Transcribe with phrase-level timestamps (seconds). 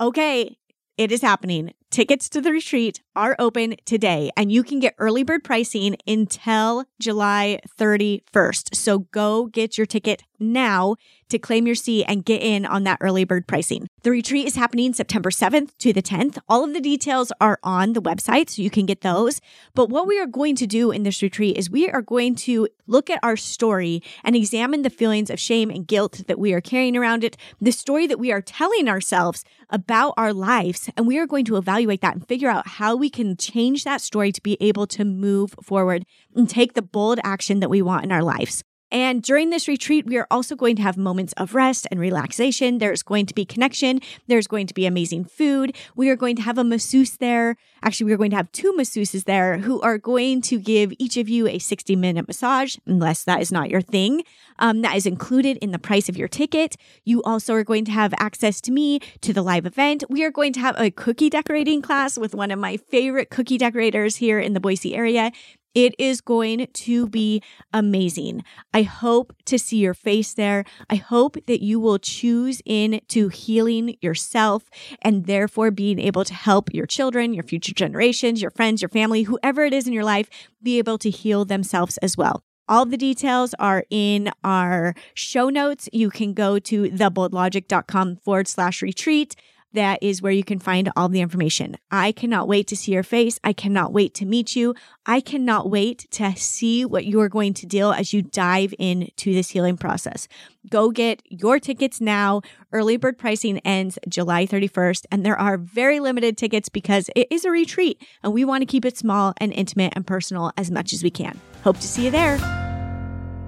[0.00, 0.56] Okay,
[0.96, 1.72] it is happening.
[1.98, 6.84] Tickets to the retreat are open today, and you can get early bird pricing until
[7.00, 8.76] July 31st.
[8.76, 10.94] So go get your ticket now
[11.28, 13.88] to claim your seat and get in on that early bird pricing.
[14.02, 16.38] The retreat is happening September 7th to the 10th.
[16.48, 19.40] All of the details are on the website, so you can get those.
[19.74, 22.68] But what we are going to do in this retreat is we are going to
[22.86, 26.60] look at our story and examine the feelings of shame and guilt that we are
[26.60, 31.18] carrying around it, the story that we are telling ourselves about our lives, and we
[31.18, 34.42] are going to evaluate that and figure out how we can change that story to
[34.42, 38.22] be able to move forward and take the bold action that we want in our
[38.22, 38.62] lives.
[38.90, 42.78] And during this retreat, we are also going to have moments of rest and relaxation.
[42.78, 44.00] There's going to be connection.
[44.26, 45.76] There's going to be amazing food.
[45.94, 47.56] We are going to have a masseuse there.
[47.82, 51.16] Actually, we are going to have two masseuses there who are going to give each
[51.16, 54.22] of you a 60 minute massage, unless that is not your thing.
[54.58, 56.76] Um, that is included in the price of your ticket.
[57.04, 60.02] You also are going to have access to me to the live event.
[60.08, 63.58] We are going to have a cookie decorating class with one of my favorite cookie
[63.58, 65.30] decorators here in the Boise area.
[65.78, 67.40] It is going to be
[67.72, 68.42] amazing.
[68.74, 70.64] I hope to see your face there.
[70.90, 74.64] I hope that you will choose in to healing yourself
[75.02, 79.22] and therefore being able to help your children, your future generations, your friends, your family,
[79.22, 80.28] whoever it is in your life,
[80.60, 82.42] be able to heal themselves as well.
[82.68, 85.88] All the details are in our show notes.
[85.92, 89.36] You can go to theboldlogic.com forward slash retreat
[89.72, 91.76] that is where you can find all the information.
[91.90, 93.38] I cannot wait to see your face.
[93.44, 94.74] I cannot wait to meet you.
[95.04, 99.34] I cannot wait to see what you are going to deal as you dive into
[99.34, 100.26] this healing process.
[100.70, 102.42] Go get your tickets now.
[102.72, 107.44] Early bird pricing ends July 31st, and there are very limited tickets because it is
[107.44, 110.92] a retreat and we want to keep it small and intimate and personal as much
[110.92, 111.38] as we can.
[111.62, 112.38] Hope to see you there.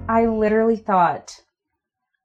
[0.07, 1.41] I literally thought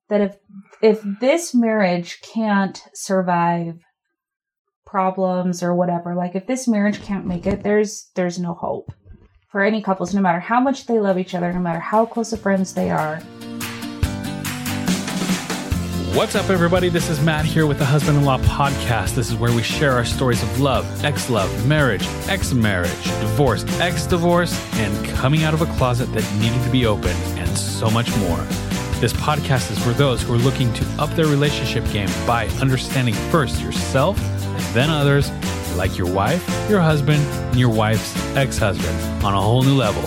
[0.08, 0.36] that if
[0.82, 3.78] if this marriage can't survive
[4.86, 8.92] problems or whatever like if this marriage can't make it there's there's no hope
[9.48, 12.32] for any couples no matter how much they love each other no matter how close
[12.32, 13.20] of friends they are
[16.16, 16.88] What's up, everybody?
[16.88, 19.14] This is Matt here with the Husband in Law Podcast.
[19.14, 23.66] This is where we share our stories of love, ex love, marriage, ex marriage, divorce,
[23.80, 27.90] ex divorce, and coming out of a closet that needed to be opened, and so
[27.90, 28.38] much more.
[28.98, 33.12] This podcast is for those who are looking to up their relationship game by understanding
[33.30, 35.30] first yourself and then others,
[35.76, 40.00] like your wife, your husband, and your wife's ex husband on a whole new level.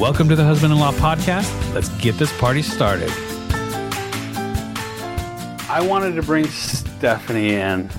[0.00, 1.74] Welcome to the Husband in Law Podcast.
[1.74, 3.10] Let's get this party started.
[5.68, 7.90] I wanted to bring Stephanie in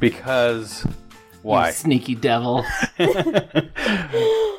[0.00, 0.84] because
[1.42, 1.68] why?
[1.68, 2.66] You sneaky devil.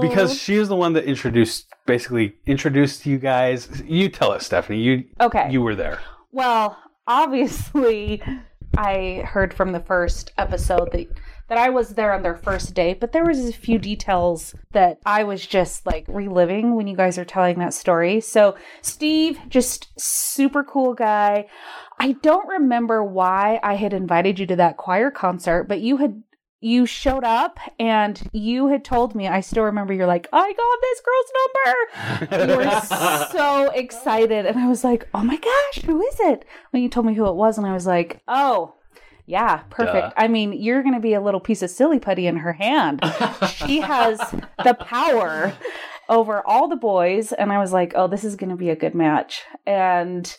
[0.00, 3.82] because she is the one that introduced basically introduced you guys.
[3.86, 4.80] You tell us stephanie.
[4.80, 5.50] You Okay.
[5.50, 6.00] you were there.
[6.32, 6.76] Well
[7.06, 8.22] obviously
[8.78, 11.06] i heard from the first episode that
[11.48, 14.98] that i was there on their first date but there was a few details that
[15.04, 18.20] i was just like reliving when you guys are telling that story.
[18.20, 21.46] So steve just super cool guy.
[21.98, 26.22] I don't remember why i had invited you to that choir concert but you had
[26.64, 30.80] you showed up and you had told me i still remember you're like i got
[30.80, 32.52] this girl's number.
[32.52, 32.80] You were
[33.32, 34.46] so excited.
[34.46, 36.46] And i was like oh my gosh who is it?
[36.70, 38.76] When you told me who it was and i was like oh
[39.26, 40.08] yeah perfect.
[40.08, 40.12] Duh.
[40.16, 43.00] i mean you're gonna be a little piece of silly putty in her hand.
[43.66, 44.18] She has
[44.64, 45.52] the power
[46.08, 47.32] over all the boys.
[47.32, 49.42] And i was like oh this is gonna be a good match.
[49.66, 50.34] And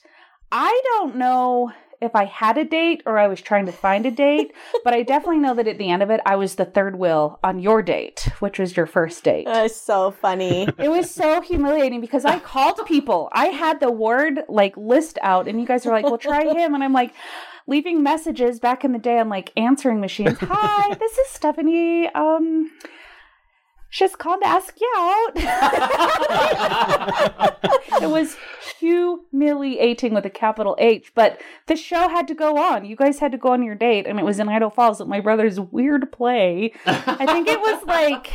[0.51, 1.71] i don't know
[2.05, 5.03] if I had a date or I was trying to find a date, but I
[5.03, 7.81] definitely know that at the end of it, I was the third wheel on your
[7.81, 9.45] date, which was your first date.
[9.45, 10.67] That's so funny.
[10.85, 13.29] It was so humiliating because I called people.
[13.31, 16.75] I had the word like list out, and you guys were like, well, try him.
[16.75, 17.11] And I'm like,
[17.67, 20.37] leaving messages back in the day on like answering machines.
[20.41, 22.07] Hi, this is Stephanie.
[22.09, 22.71] Um,
[23.95, 25.31] just called to ask you out.
[28.01, 28.35] it was
[28.79, 32.85] humiliating with a capital H, but the show had to go on.
[32.85, 35.07] You guys had to go on your date, and it was in Idaho Falls at
[35.07, 36.73] my brother's weird play.
[36.85, 38.31] I think it was like.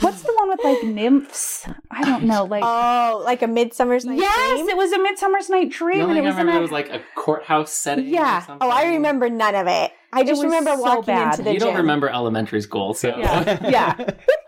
[0.00, 1.68] What's the one with like nymphs?
[1.88, 2.44] I don't know.
[2.44, 4.68] Like oh, like a Midsummer's Night yes, Dream?
[4.68, 6.58] it was a Midsummer's Night The Dream, only and thing it I was in remember
[6.58, 8.08] a was like a courthouse setting.
[8.08, 8.38] Yeah.
[8.38, 8.68] Or something.
[8.68, 9.92] Oh, I remember none of it.
[10.12, 11.34] I just was remember so walking bad.
[11.34, 11.68] into the You gym.
[11.68, 13.68] don't remember elementary school, so Yeah.
[13.70, 14.10] yeah.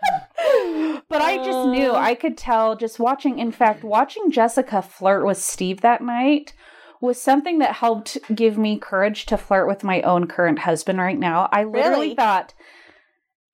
[1.09, 1.91] but I just knew.
[1.93, 3.39] I could tell just watching.
[3.39, 6.53] In fact, watching Jessica flirt with Steve that night
[6.99, 11.17] was something that helped give me courage to flirt with my own current husband right
[11.19, 11.47] now.
[11.51, 12.15] I literally Really?
[12.15, 12.53] thought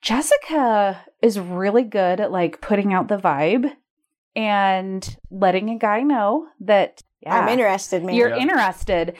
[0.02, 3.72] Jessica is really good at like putting out the vibe
[4.36, 8.16] and letting a guy know that yeah, I'm interested, man.
[8.16, 8.38] you're Yeah.
[8.38, 9.16] interested.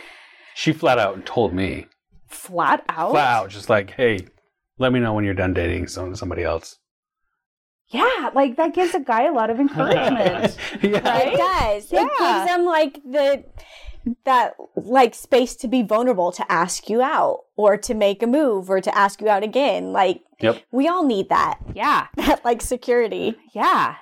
[0.56, 1.88] she flat out told me
[2.28, 3.12] flat out.
[3.12, 4.20] Flat out, just like, hey,
[4.80, 6.80] let me know when you're done dating some, somebody else.
[7.94, 10.58] Yeah, like that gives a guy a lot of encouragement.
[10.82, 11.00] yeah.
[11.10, 11.34] Right?
[11.34, 11.92] It does.
[11.92, 12.06] Yeah.
[12.06, 13.44] It gives them like the
[14.26, 18.70] that like space to be vulnerable to ask you out or to make a move
[18.70, 19.94] or to ask you out again.
[19.94, 20.62] Like Yep.
[20.72, 21.60] we all need that.
[21.74, 23.36] yeah, That like security.
[23.54, 23.96] yeah,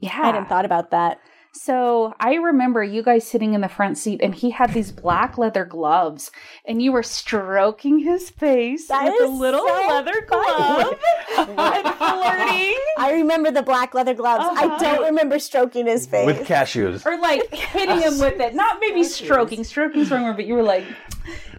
[0.00, 0.10] yeah.
[0.10, 1.20] I hadn't thought about that.
[1.58, 5.38] So I remember you guys sitting in the front seat, and he had these black
[5.38, 6.30] leather gloves,
[6.64, 10.94] and you were stroking his face That with a little so leather glove
[11.38, 14.44] and flirting, I remember the black leather gloves.
[14.44, 14.74] Uh-huh.
[14.74, 16.26] I don't remember stroking his face.
[16.26, 17.04] With cashews.
[17.06, 18.54] or like hitting him with it.
[18.54, 19.64] Not maybe stroking.
[19.64, 20.84] Stroking's wrong word, but you were like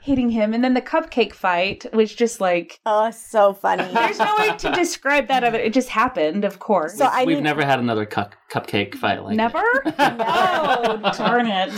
[0.02, 2.80] hitting him, and then the cupcake fight was just like.
[2.86, 3.84] oh, so funny.
[3.94, 5.66] There's no way to describe that of it.
[5.66, 6.98] It just happened, of course.
[6.98, 9.62] So I We've need- never had another cup cupcake fight like Never?
[10.00, 11.74] Oh, darn it.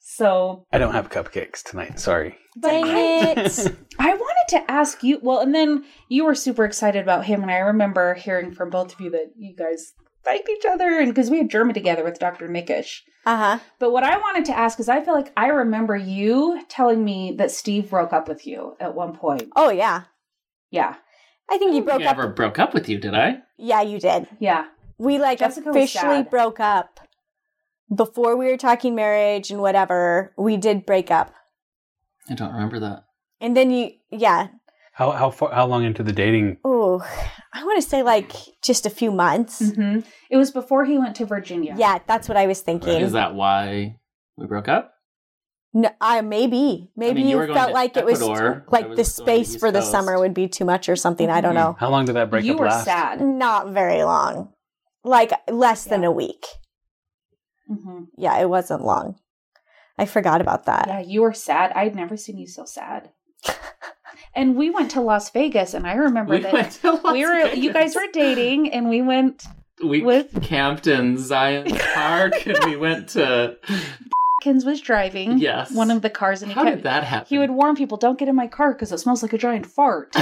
[0.00, 1.98] So I don't have cupcakes tonight.
[1.98, 2.36] Sorry.
[2.60, 3.76] Dang it.
[3.98, 5.18] I wanted to ask you.
[5.22, 8.92] Well, and then you were super excited about him, and I remember hearing from both
[8.92, 9.94] of you that you guys
[10.26, 12.46] liked each other, and because we had German together with Dr.
[12.48, 13.02] Nickish.
[13.24, 13.58] Uh huh.
[13.78, 17.34] But what I wanted to ask is, I feel like I remember you telling me
[17.38, 19.48] that Steve broke up with you at one point.
[19.56, 20.02] Oh yeah.
[20.70, 20.96] Yeah,
[21.50, 22.16] I think you I broke think I up.
[22.18, 23.38] never broke up with you, did I?
[23.58, 24.26] Yeah, you did.
[24.40, 24.66] yeah.
[24.98, 27.00] We like Jessica officially broke up
[27.94, 30.32] before we were talking marriage and whatever.
[30.36, 31.34] We did break up,
[32.30, 33.04] I don't remember that.
[33.40, 34.48] and then you, yeah.
[34.94, 36.58] How how far how long into the dating?
[36.64, 37.00] Oh,
[37.54, 38.30] I want to say like
[38.62, 39.72] just a few months.
[39.74, 40.00] hmm
[40.30, 41.74] It was before he went to Virginia.
[41.78, 43.00] Yeah, that's what I was thinking.
[43.00, 43.98] Is that why
[44.36, 44.92] we broke up?
[45.74, 48.66] No, I maybe maybe mean, you you, felt to like it was Ecuador.
[48.68, 49.90] Like was the space East for the Coast.
[49.90, 51.30] summer would be too much or something.
[51.30, 51.74] I don't know.
[51.80, 52.84] How long did that breakup you were last?
[52.84, 53.22] sad.
[53.22, 54.52] Not very long,
[55.04, 56.44] like less than a week.
[57.74, 59.16] Hmm Yeah, it wasn't long.
[59.98, 60.86] I forgot about that.
[60.88, 61.72] Yeah, you were sad.
[61.74, 63.10] I'd never seen you so sad.
[64.34, 67.24] and we went to Las Vegas, and I remember We that went to Las we
[67.26, 67.48] were.
[67.52, 69.44] You guys were dating, and we went.
[69.84, 73.56] We with- camped in Zion Park and we went to.
[74.42, 75.38] Kins was driving.
[75.38, 75.72] Yes.
[75.72, 76.76] one of the cars, and he How kept.
[76.78, 77.26] did that happen?
[77.28, 79.66] He would warn people, "Don't get in my car because it smells like a giant
[79.66, 80.14] fart."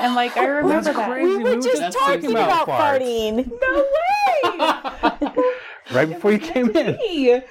[0.00, 1.08] and like I remember That's that.
[1.10, 1.36] crazy.
[1.36, 3.50] We were were just just talking talking about, about farting.
[3.60, 3.84] No
[5.34, 5.44] way!
[5.92, 6.94] Right before you came in.
[6.96, 7.44] Hey.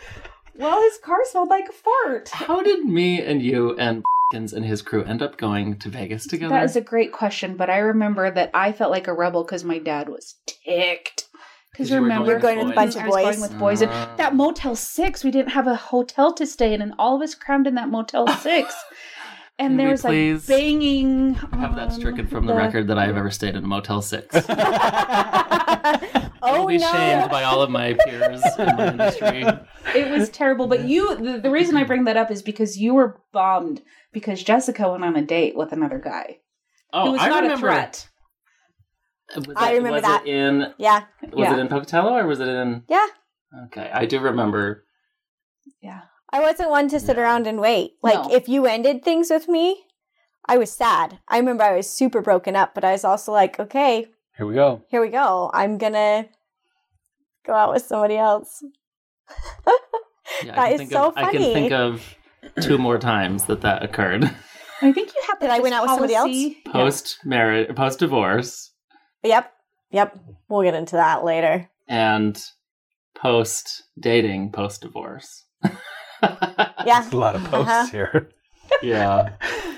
[0.58, 2.30] Well, his car smelled like a fart.
[2.30, 4.04] How did me and you and
[4.34, 6.54] and his crew end up going to Vegas together?
[6.54, 9.64] That is a great question, but I remember that I felt like a rebel because
[9.64, 11.28] my dad was ticked.
[11.72, 13.42] Because you were remember, going with Going with a bunch of I was going boys.
[13.42, 16.94] with boys, and that Motel Six, we didn't have a hotel to stay in, and
[16.98, 18.74] all of us crammed in that Motel Six.
[19.58, 21.36] And Can there we was like banging.
[21.36, 24.36] have that stricken from the, record that I have ever stayed in a Motel 6.
[26.46, 26.92] oh I'll be no!
[26.92, 29.46] shamed by all of my peers in the industry.
[29.94, 30.68] It was terrible.
[30.68, 33.82] But you, the, the reason I bring that up is because you were bummed
[34.14, 36.38] because Jessica went on a date with another guy
[36.94, 37.68] Oh, who was I not remember.
[37.68, 38.10] a threat.
[39.36, 40.28] Uh, was I it- remember was that.
[40.28, 41.54] It in yeah, was Yeah.
[41.54, 42.84] it in Pocatello or was it in?
[42.88, 43.08] yeah.
[43.68, 44.86] Okay, I do remember.
[45.82, 46.02] Yeah.
[46.32, 47.24] I wasn't one to sit No.
[47.24, 47.94] around and wait.
[48.04, 48.36] Like No.
[48.36, 49.84] if you ended things with me,
[50.48, 51.20] I was sad.
[51.30, 54.08] I remember I was super broken up, but I was also like, okay,
[54.38, 54.84] Here we go.
[54.90, 55.50] here we go.
[55.54, 56.28] I'm gonna
[57.46, 58.64] go out with somebody else.
[60.44, 62.16] Yeah, That I can is think so of, I can think of
[62.62, 64.24] two more times that that occurred
[64.82, 66.56] I think you had Did I went out with somebody else?
[66.68, 68.72] post marriage, post divorce,
[69.24, 69.52] Yep,
[69.92, 70.20] yep.
[70.50, 71.70] We'll get into that later.
[71.88, 72.40] and
[73.18, 75.46] post dating, post divorce.
[75.64, 77.02] Yeah.
[77.02, 77.86] There's a lot of posts Uh-huh.
[77.88, 78.30] here.
[78.84, 79.30] yeah.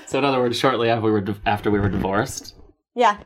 [0.06, 2.54] So in other words, shortly after we were di- after we were divorced,
[2.94, 3.18] Yeah,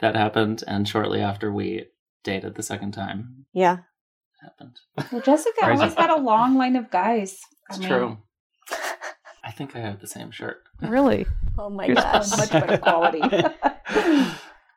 [0.00, 1.86] that happened, and shortly after we
[2.24, 3.78] dated the second time, yeah.
[4.42, 4.78] It happened.
[5.12, 5.80] Well, Jessica Crazy.
[5.82, 7.38] always had a long line of guys.
[7.70, 8.18] I It's mean, true.
[9.44, 10.62] I think I have the same shirt.
[10.82, 11.26] Really?
[11.58, 12.28] Oh my Gosh.
[12.30, 12.38] gosh.
[12.38, 13.22] Much better quality.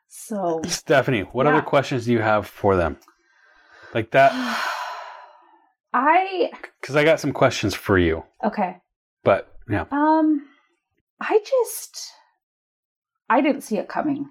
[0.08, 1.52] so, Stephanie, what Yeah.
[1.52, 2.96] other questions do you have for them?
[3.94, 4.32] Like that,
[5.92, 8.24] I because I got some questions for you.
[8.42, 8.78] okay.
[9.22, 10.46] But yeah, Um,
[11.20, 12.10] I just
[13.30, 14.28] I didn't see it coming.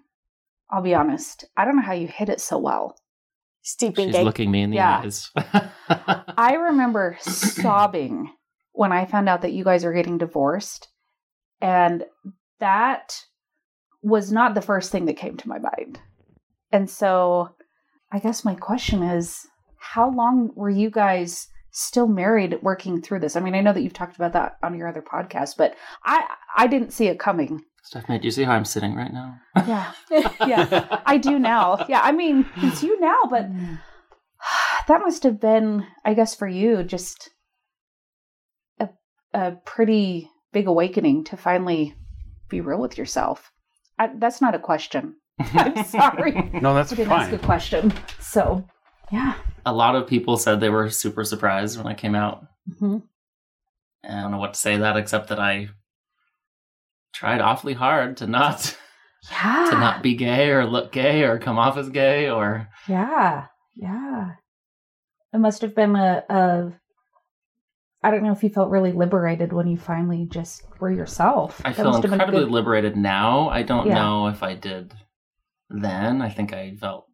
[0.69, 1.45] I'll be honest.
[1.55, 2.95] I don't know how you hit it so well.
[3.63, 4.23] Steeping She's gay.
[4.23, 4.99] looking me in the Yeah.
[5.03, 5.31] eyes.
[6.37, 8.31] I remember sobbing
[8.73, 10.89] when I found out that you guys are getting divorced,
[11.61, 12.03] and
[12.59, 13.23] that
[14.01, 15.99] was not the first thing that came to my mind.
[16.71, 17.55] And so,
[18.11, 23.35] I guess my question is, how long were you guys still married working through this?
[23.35, 26.25] I mean, I know that you've talked about that on your other podcast, but I
[26.57, 27.63] I didn't see it coming.
[27.83, 29.39] Stephanie, do you see how I'm sitting right now?
[29.67, 29.91] Yeah,
[30.47, 31.85] yeah, I do now.
[31.89, 33.47] Yeah, I mean, it's you now, but
[34.87, 37.29] that must have been, I guess, for you, just
[38.79, 38.89] a
[39.33, 41.93] a pretty big awakening to finally
[42.49, 43.51] be real with yourself.
[43.99, 45.15] I, that's not a question.
[45.39, 46.31] I'm sorry.
[46.61, 47.93] No, that's I didn't ask a question.
[48.19, 48.65] So,
[49.11, 49.35] yeah.
[49.65, 52.45] A lot of people said they were super surprised when I came out.
[52.79, 52.99] hmm
[54.05, 55.69] I don't know what to say to that except that I
[57.13, 58.75] tried awfully hard to not
[59.31, 59.67] Yeah.
[59.71, 63.45] to not be gay or look gay or come off as gay or Yeah.
[63.75, 64.31] Yeah.
[65.33, 66.73] It must have been a, a
[68.03, 71.61] I don't know if you felt really liberated when you finally just were yourself.
[71.63, 73.47] I That feel must have been a incredibly good- liberated now.
[73.49, 73.93] I don't Yeah.
[73.95, 74.93] know if I did
[75.69, 76.21] then.
[76.21, 77.05] I think I felt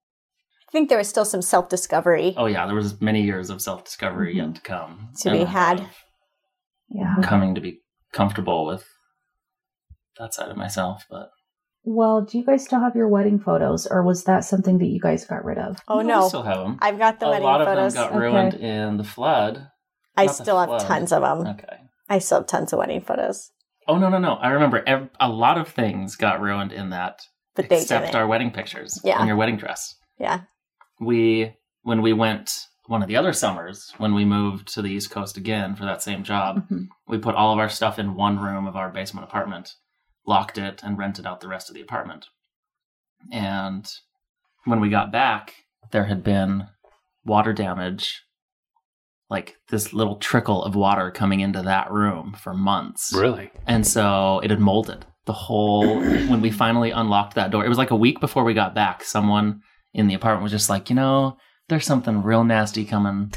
[0.67, 2.33] I think there was still some self discovery.
[2.37, 4.37] oh yeah, there was many years of self discovery Mhm.
[4.37, 5.09] yet to come.
[5.21, 5.87] To be had.
[6.89, 7.15] Yeah.
[7.21, 7.81] Coming to be
[8.13, 8.87] comfortable with
[10.19, 11.29] that side of myself, but
[11.83, 14.99] Well, do you guys still have your wedding photos, or was that something that you
[14.99, 15.77] guys got rid of?
[15.88, 16.77] Oh no, I no, still have them.
[16.81, 17.41] I've got the wedding flooding.
[17.41, 17.93] a wedding lot of photos.
[17.93, 18.19] them got Okay.
[18.19, 19.67] ruined in the flood.
[20.17, 20.81] I not the still have flood.
[20.81, 21.47] tons of them.
[21.55, 21.77] Okay.
[22.09, 23.51] I still have tons of wedding photos,
[23.88, 24.33] Oh no no no!
[24.35, 27.21] I remember ev- a lot of things got ruined in that,
[27.55, 28.15] but they except didn't.
[28.17, 29.17] our wedding pictures Yeah.
[29.19, 29.95] and your wedding dress.
[30.19, 30.41] yeah,
[30.99, 35.11] We when we went one of the other summers when we moved to the East
[35.11, 36.88] Coast again for that same job, Mhm.
[37.07, 39.75] we put all of our stuff in one room of our basement apartment,
[40.25, 42.27] locked it, and rented out the rest of the apartment.
[43.31, 43.89] And
[44.65, 45.53] when we got back,
[45.91, 46.67] there had been
[47.25, 48.23] water damage,
[49.29, 53.13] like this little trickle of water coming into that room for months.
[53.13, 53.51] Really?
[53.67, 55.05] And so it had molded.
[55.25, 58.53] The whole, when we finally unlocked that door, it was like a week before we
[58.53, 59.03] got back.
[59.03, 59.61] Someone
[59.93, 63.31] in the apartment was just like, you know, there's something real nasty coming,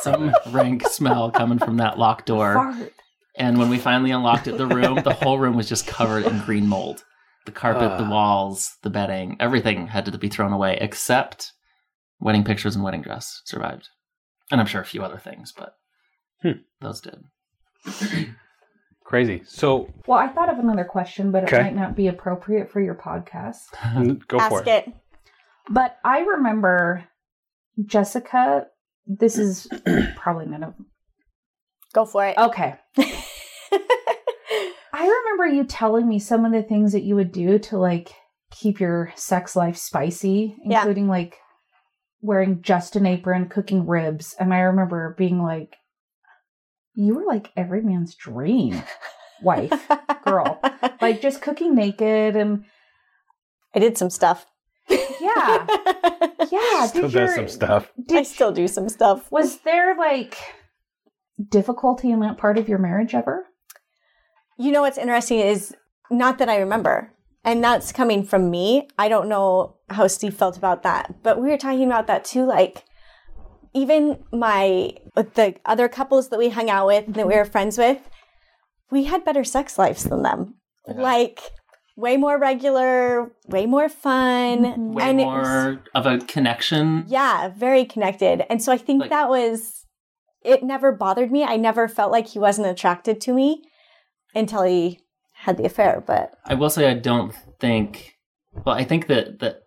[0.00, 2.54] some rank smell coming from that locked door.
[2.54, 2.92] Fart.
[3.40, 6.38] And when we finally unlocked it, the room, the whole room was just covered in
[6.40, 7.04] green mold.
[7.46, 8.10] The carpet, the Ah.
[8.10, 11.52] walls, the bedding, everything had to be thrown away except
[12.20, 13.88] wedding pictures and wedding dress survived.
[14.52, 15.74] And I'm sure a few other things, but
[16.42, 16.60] Hmm.
[16.82, 17.24] those did.
[19.04, 19.42] Crazy.
[19.46, 22.94] So Well, I thought of another question, but it might not be appropriate for your
[22.94, 23.70] podcast.
[24.28, 24.86] go for ask it.
[24.88, 24.94] it.
[25.70, 27.04] But I remember
[27.86, 28.66] Jessica.
[29.06, 29.66] This is
[30.14, 30.74] probably none of.
[31.94, 32.36] Go for it.
[32.36, 32.74] Okay.
[34.92, 38.12] I remember you telling me some of the things that you would do to like
[38.50, 40.78] keep your sex life spicy, Yeah.
[40.80, 41.36] including like
[42.20, 44.34] wearing just an apron, cooking ribs.
[44.38, 45.76] And I remember being like,
[46.94, 48.82] you were like every man's dream
[49.42, 49.88] wife,
[50.24, 50.60] girl.
[51.00, 52.64] Like just cooking naked and
[53.74, 54.46] I did some stuff.
[54.88, 55.66] yeah.
[56.50, 56.86] Yeah.
[56.86, 57.92] Still did does your- some stuff.
[57.96, 59.30] I Did, still do some stuff.
[59.30, 60.36] was there like
[61.48, 63.46] difficulty in that part of your marriage ever?
[64.60, 65.74] You know what's interesting is
[66.10, 67.12] not that I remember,
[67.44, 68.88] and that's coming from me.
[68.98, 72.44] I don't know how Steve felt about that, but we were talking about that too.
[72.44, 72.84] Like,
[73.72, 77.98] even my the other couples that we hung out with that we were friends with,
[78.90, 80.56] we had better sex lives than them.
[80.86, 80.94] Yeah.
[81.00, 81.40] Like,
[81.96, 84.92] way more regular, way more fun.
[84.92, 87.04] Way and more was- of a connection.
[87.06, 88.44] yeah, very connected.
[88.50, 89.86] And so I think Like- that was
[90.42, 91.44] it never bothered me.
[91.44, 93.62] I never felt like he wasn't attracted to me
[94.34, 95.00] until he
[95.32, 98.16] had the affair, but I will say I don't think
[98.52, 99.62] well, I think that that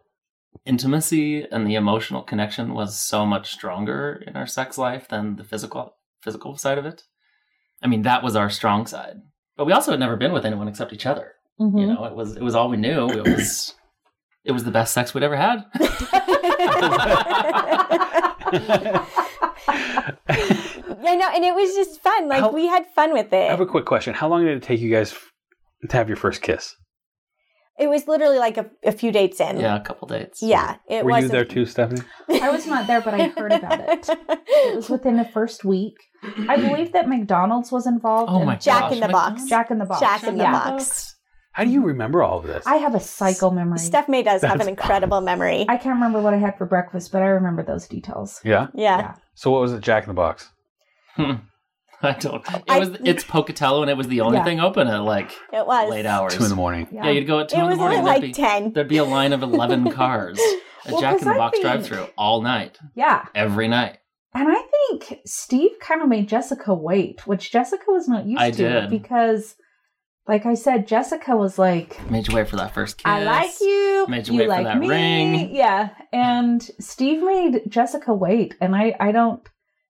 [0.65, 5.43] intimacy and the emotional connection was so much stronger in our sex life than the
[5.43, 7.03] physical physical side of it.
[7.81, 9.17] I mean, that was our strong side.
[9.57, 11.33] But we also had never been with anyone except each other.
[11.59, 11.77] Mm-hmm.
[11.77, 13.09] You know, it was it was all we knew.
[13.09, 13.73] It was
[14.43, 15.65] it was the best sex we'd ever had.
[21.03, 22.27] yeah, no, and it was just fun.
[22.29, 23.35] Like How- we had fun with it.
[23.35, 23.49] I it.
[23.51, 24.13] have a quick question.
[24.13, 25.31] How long did it take you guys f-
[25.89, 26.75] to have your first kiss?
[27.79, 29.59] it was literally like a, a few dates in.
[29.59, 30.43] yeah, a couple dates.
[30.43, 32.01] Yeah, it Were was you there too, Stephanie?
[32.29, 34.07] I was not there, but I heard about it.
[34.65, 35.95] It was within the first week.
[36.47, 38.31] I believe that McDonald's was involved.
[38.31, 39.41] Oh and my Jack gosh, in the McDonald's?
[39.41, 39.49] box.
[39.49, 39.99] Jack in the Box.
[39.99, 40.51] Jack in the Yeah.
[40.51, 41.15] box.
[41.53, 42.65] How do you remember all of this?
[42.65, 43.79] I have a psycho memory.
[43.79, 45.65] Steph May does have That's an incredible memory.
[45.67, 48.39] I can't remember what I had for breakfast, but I remember those details.
[48.45, 48.67] yeah.
[48.73, 48.97] yeah.
[48.99, 49.15] Yeah.
[49.35, 50.49] So what was it, Jack in the Box?
[51.17, 52.43] I don't.
[52.49, 54.43] It I- was it's Pocatello and it was the only Yeah.
[54.43, 55.89] thing open at like it was.
[55.89, 56.35] late hours.
[56.35, 56.87] Two in the morning.
[56.91, 57.99] Yeah, you'd go at two It in the morning.
[57.99, 58.73] at there'd like be- 10.
[58.73, 60.37] There'd be a line of 11 cars
[60.85, 63.23] a Well, Jack 'cause in the I Box drive through all night, Yeah.
[63.33, 63.99] every night.
[64.35, 64.61] And I
[64.99, 68.89] think Steve kind of made Jessica wait, which Jessica was not used I to did.
[68.89, 69.55] because,
[70.27, 73.05] like I said, Jessica was like, Made you wait for that first kiss.
[73.05, 74.07] I like you.
[74.09, 74.89] Made you you wait for like that me.
[74.89, 75.55] ring.
[75.55, 75.89] Yeah.
[76.11, 78.55] And Steve made Jessica wait.
[78.59, 79.47] And I, I don't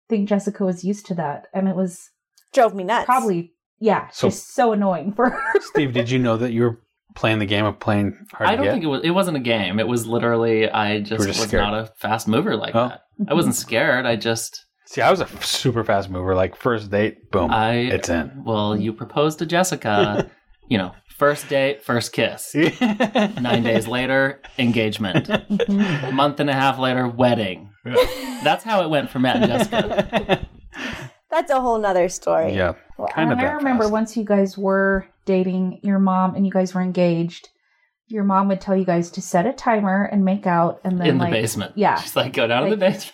[0.09, 1.47] think Jessica was used to that.
[1.53, 2.09] And it was
[2.53, 3.05] Drove me nuts.
[3.05, 5.43] probably, yeah, So- just so annoying for her.
[5.61, 6.79] Steve, did you know that you were
[7.15, 8.71] playing the game of playing hard I don't get?
[8.71, 9.01] think it was.
[9.03, 9.79] It wasn't a game.
[9.79, 10.69] It was literally.
[10.69, 11.61] I just, were just was scared.
[11.63, 12.89] not a fast mover like Oh.
[12.89, 13.01] that.
[13.27, 14.05] I wasn't scared.
[14.05, 14.65] I just.
[14.85, 16.35] See, I was a f- super fast mover.
[16.35, 17.73] Like first date, boom, I.
[17.75, 18.43] it's in.
[18.45, 20.29] Well, you proposed to Jessica.
[20.69, 22.53] you know, First date, first kiss.
[22.81, 25.29] Nine days later, engagement.
[25.29, 27.69] A month and a half later, wedding.
[28.43, 30.47] That's how it went for Matt and Jessica.
[31.31, 32.53] That's a whole nother story.
[32.55, 32.73] yeah,
[33.11, 33.39] kind of.
[33.39, 33.91] I remember fast.
[33.91, 37.49] once you guys were dating your mom and you guys were engaged,
[38.07, 41.07] your mom would tell you guys to set a timer and make out and then
[41.07, 41.73] In the basement.
[41.75, 41.99] yeah.
[41.99, 43.13] She's like, go down to the basement.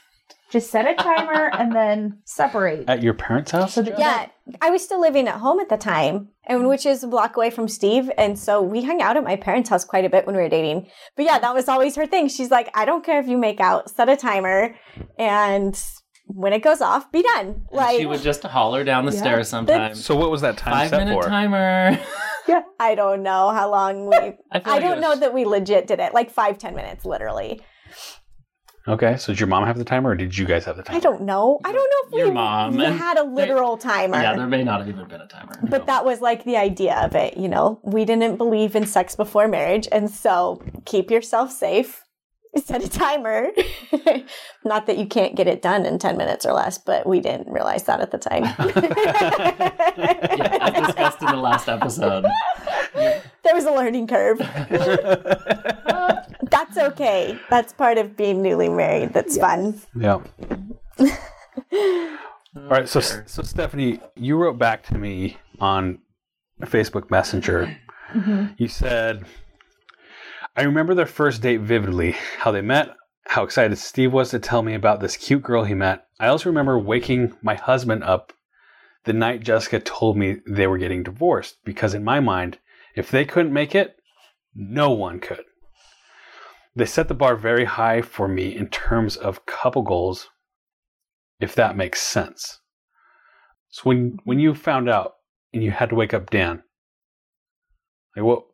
[0.52, 2.90] Just set a timer and then separate.
[2.90, 3.74] at your parents' house.
[3.74, 4.28] So that Yeah,
[4.62, 7.50] I was still living at home at the time, and which is a block away
[7.52, 10.36] from Steve, and so we hung out at my parents' house quite a bit when
[10.36, 10.88] we were dating.
[11.16, 12.28] But yeah, that was always her thing.
[12.30, 14.76] She's like, "I don't care if you make out, set a timer,
[15.18, 15.80] and
[16.26, 19.20] when it goes off, be done." And Like she would just holler down the Yeah.
[19.20, 20.04] stairs sometimes.
[20.04, 21.30] so what was that time Five set minute for?
[21.30, 22.00] timer.
[22.80, 24.16] I don't know how long we.
[24.16, 26.14] I, I like don't know that we legit did it.
[26.16, 27.62] Like five, ten minutes, literally.
[28.88, 30.98] Okay, so did your mom have the timer, or did you guys have the timer?
[30.98, 31.60] I don't know.
[31.64, 34.20] I don't know if Your we mom and had a literal timer.
[34.20, 35.60] Yeah, there may not have even been a timer.
[35.70, 37.80] But that was like the idea of it, you know.
[37.84, 42.04] We didn't believe in sex before marriage, and so keep yourself safe.
[42.64, 43.50] Set a timer.
[44.66, 47.52] Not that you can't get it done in 10 minutes or less, but we didn't
[47.52, 48.44] realize that at the time.
[49.98, 52.26] yeah, as discussed in the last episode.
[52.94, 54.40] there was a learning curve.
[56.50, 57.40] That's okay.
[57.50, 59.14] That's part of being newly married.
[59.14, 59.80] That's fun.
[59.96, 60.22] Yeah.
[62.56, 66.00] All right, so so Stephanie, you wrote back to me on
[66.62, 67.78] Facebook Messenger.
[68.14, 68.46] Mm-hmm.
[68.58, 69.26] You said,
[70.56, 72.12] "I remember their first date vividly.
[72.40, 72.96] How they met,
[73.28, 76.08] how excited Steve was to tell me about this cute girl he met.
[76.20, 78.34] I also remember waking my husband up
[79.06, 82.60] the night Jessica told me they were getting divorced because in my mind,
[82.96, 83.96] if they couldn't make it,
[84.54, 85.46] no one could."
[86.76, 90.30] They set the bar very high for me in terms of couple goals,
[91.40, 92.62] if that makes sense.
[93.70, 95.16] So when when you found out
[95.54, 96.64] and you had to wake up Dan,
[98.16, 98.46] like what?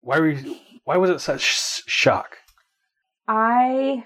[0.00, 0.56] Why were you?
[0.84, 2.36] Why was it such sh- shock?
[3.26, 4.04] I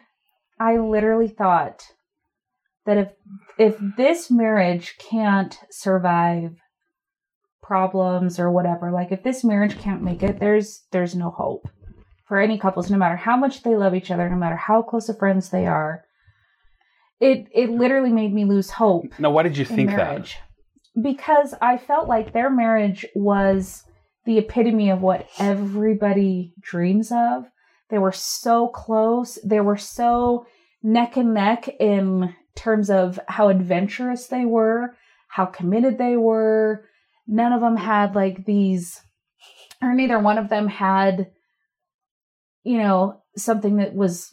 [0.60, 1.82] I literally thought
[2.86, 3.08] that if
[3.58, 6.56] if this marriage can't survive
[7.62, 11.68] problems or whatever, like if this marriage can't make it, there's there's no hope
[12.26, 15.08] for any couples, no matter how much they love each other, no matter how close
[15.08, 16.04] of friends they are.
[17.20, 20.32] It it literally made me lose hope Now, why did you in think that?
[21.02, 23.84] because I felt like their marriage was
[24.28, 27.46] the epitome of what everybody dreams of.
[27.88, 29.38] They were so close.
[29.42, 30.46] They were so
[30.82, 34.94] neck and neck in terms of how adventurous they were,
[35.28, 36.84] how committed they were.
[37.26, 39.00] None of them had like these,
[39.80, 41.30] or neither one of them had,
[42.64, 44.30] you know, something that was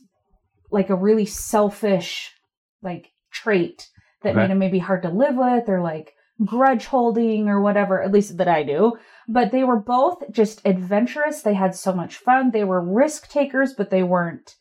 [0.72, 2.34] like a really selfish,
[2.82, 3.88] like trait
[4.24, 4.40] that Okay.
[4.40, 8.38] made them maybe hard to live with or like grudge holding or whatever, at least
[8.38, 8.94] that I do.
[9.28, 11.42] But they were both just adventurous.
[11.42, 12.52] They had so much fun.
[12.52, 14.56] They were risk takers, but they weren't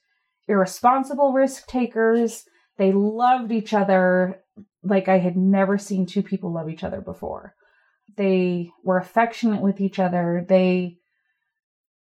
[0.47, 2.45] irresponsible risk takers.
[2.77, 4.41] They loved each other
[4.83, 7.55] like I had never seen two people love each other before.
[8.17, 10.45] They were affectionate with each other.
[10.49, 10.99] They,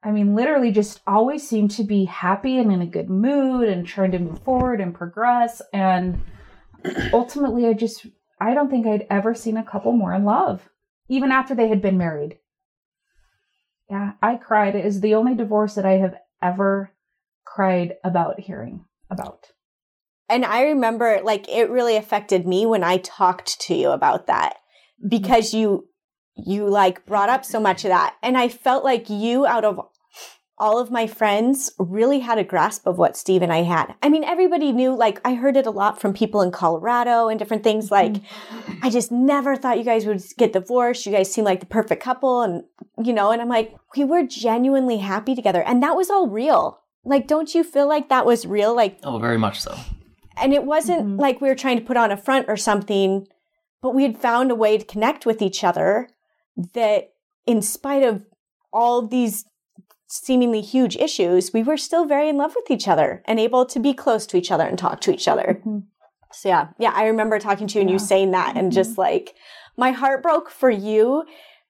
[0.03, 3.85] I mean, literally just always seemed to be happy and in a good mood and
[3.85, 5.61] trying to move forward and progress.
[5.73, 6.21] And
[7.11, 8.05] ultimately, I just,
[8.39, 10.69] I don't think I'd ever seen a couple more in love,
[11.09, 12.39] even after they had been married.
[13.89, 14.75] Yeah, I cried.
[14.75, 16.91] It is the only divorce that I have ever
[17.43, 19.47] cried about hearing about.
[20.29, 24.57] And I remember like it really affected me when I talked to you about that
[25.07, 25.87] because you
[26.35, 29.79] you like brought up so much of that and I felt like you out of
[30.59, 33.93] all of my friends really had a grasp of what Steve and I had.
[34.03, 37.39] I mean everybody knew like I heard it a lot from people in Colorado and
[37.39, 38.17] different things like
[38.81, 41.05] I just never thought you guys would get divorced.
[41.05, 42.63] You guys seem like the perfect couple and
[43.03, 46.79] you know and I'm like we were genuinely happy together and that was all real.
[47.05, 49.75] Like don't you feel like that was real like Oh, very much so.
[50.41, 51.19] and it wasn't Mhm.
[51.19, 53.27] like we were trying to put on a front or something,
[53.81, 56.09] but we had found a way to connect with each other
[56.73, 57.11] that,
[57.45, 58.25] in spite of
[58.73, 59.45] all these
[60.09, 63.79] seemingly huge issues, we were still very in love with each other and able to
[63.79, 65.61] be close to each other and talk to each other.
[65.65, 65.83] Mhm.
[66.31, 69.35] So, yeah, yeah, I remember talking to you and you saying that, and just like
[69.77, 71.23] my heart broke for you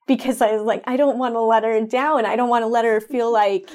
[0.08, 2.26] because I was like, I don't want to let her down.
[2.26, 3.70] I don't want to let her feel like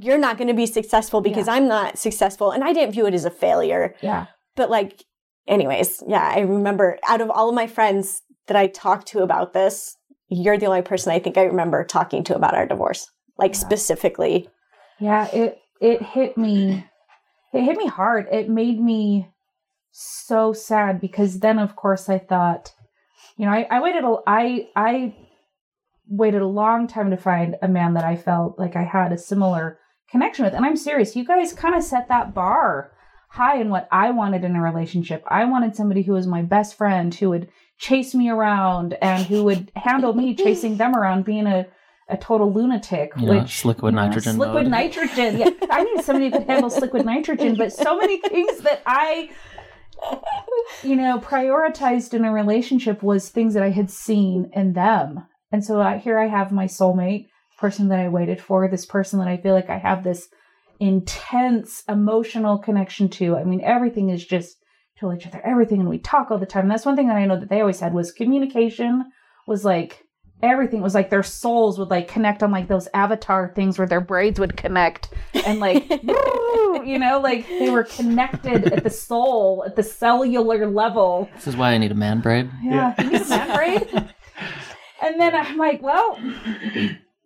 [0.00, 2.50] you're not going to be successful because I'm not successful.
[2.50, 3.94] And I didn't view it as a failure.
[4.00, 4.26] Yeah.
[4.56, 5.04] But like,
[5.46, 9.52] anyways, yeah, I remember out of all of my friends that I talked to about
[9.52, 9.96] this,
[10.28, 13.58] you're the only person I think I remember talking to about our divorce, like Yeah.
[13.58, 14.48] specifically.
[14.98, 16.84] Yeah, it it hit me
[17.52, 18.28] it hit me hard.
[18.30, 19.28] It made me
[19.90, 22.72] so sad because then of course I thought,
[23.36, 25.14] you know, I, I waited a I I
[26.08, 29.18] waited a long time to find a man that I felt like I had a
[29.18, 29.78] similar
[30.10, 30.54] connection with.
[30.54, 32.92] And I'm serious, you guys kind of set that bar
[33.30, 35.24] high in what I wanted in a relationship.
[35.26, 39.42] I wanted somebody who was my best friend, who would chase me around and who
[39.44, 41.66] would handle me chasing them around being a
[42.08, 45.38] a total lunatic, You know, which liquid nitrogen liquid nitrogen.
[45.38, 47.56] Yeah, I need somebody who could handle liquid nitrogen.
[47.56, 49.30] But so many things that I,
[50.82, 55.64] you know, prioritized in a relationship was things that I had seen in them, and
[55.64, 57.26] so I, here I have my soulmate,
[57.58, 60.28] person that I waited for, this person that I feel like I have this
[60.80, 63.36] intense emotional connection to.
[63.36, 64.56] I mean, everything is just
[64.98, 66.62] tell each other everything, and we talk all the time.
[66.62, 69.04] And that's one thing that I know that they always had was communication
[69.46, 70.04] was like
[70.42, 74.00] everything was like their souls would like connect on like those avatar things where their
[74.00, 75.10] braids would connect
[75.46, 80.66] and like woo, you know like they were connected at the soul at the cellular
[80.68, 81.28] level.
[81.34, 82.50] This is why I need a man braid.
[82.62, 84.14] yeah, you need a man braid.
[85.02, 86.18] And then i'm like well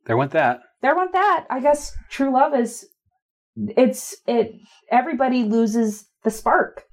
[0.07, 0.61] There went that.
[0.83, 1.47] there went that.
[1.51, 2.87] I guess true love is
[3.57, 4.53] it's it
[4.91, 6.85] everybody loses the spark.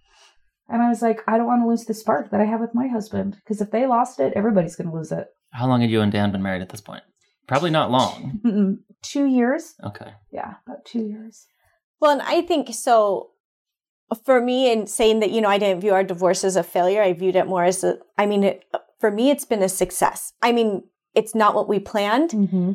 [0.69, 2.73] And i was like i don't want to lose the spark that i have with
[2.73, 5.89] my husband because if they lost it everybody's going to lose it How long had
[5.89, 7.03] you and Dan been married at this point?
[7.47, 8.41] Probably not long.
[8.45, 8.77] Mm-mm.
[9.01, 10.13] two years Okay.
[10.31, 11.45] yeah about two years
[11.99, 13.33] Well, and I think so
[14.25, 17.01] for me in saying that, you know, I didn't view our divorce as a failure.
[17.01, 18.65] I viewed it more as a, I mean, it,
[18.99, 20.33] for me, it's been a success.
[20.41, 20.83] I mean,
[21.15, 22.73] it's not what we planned, mm-hmm.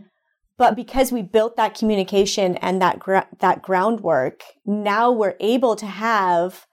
[0.57, 5.87] but because we built that communication and that, gra- that groundwork, now we're able to
[5.87, 6.67] have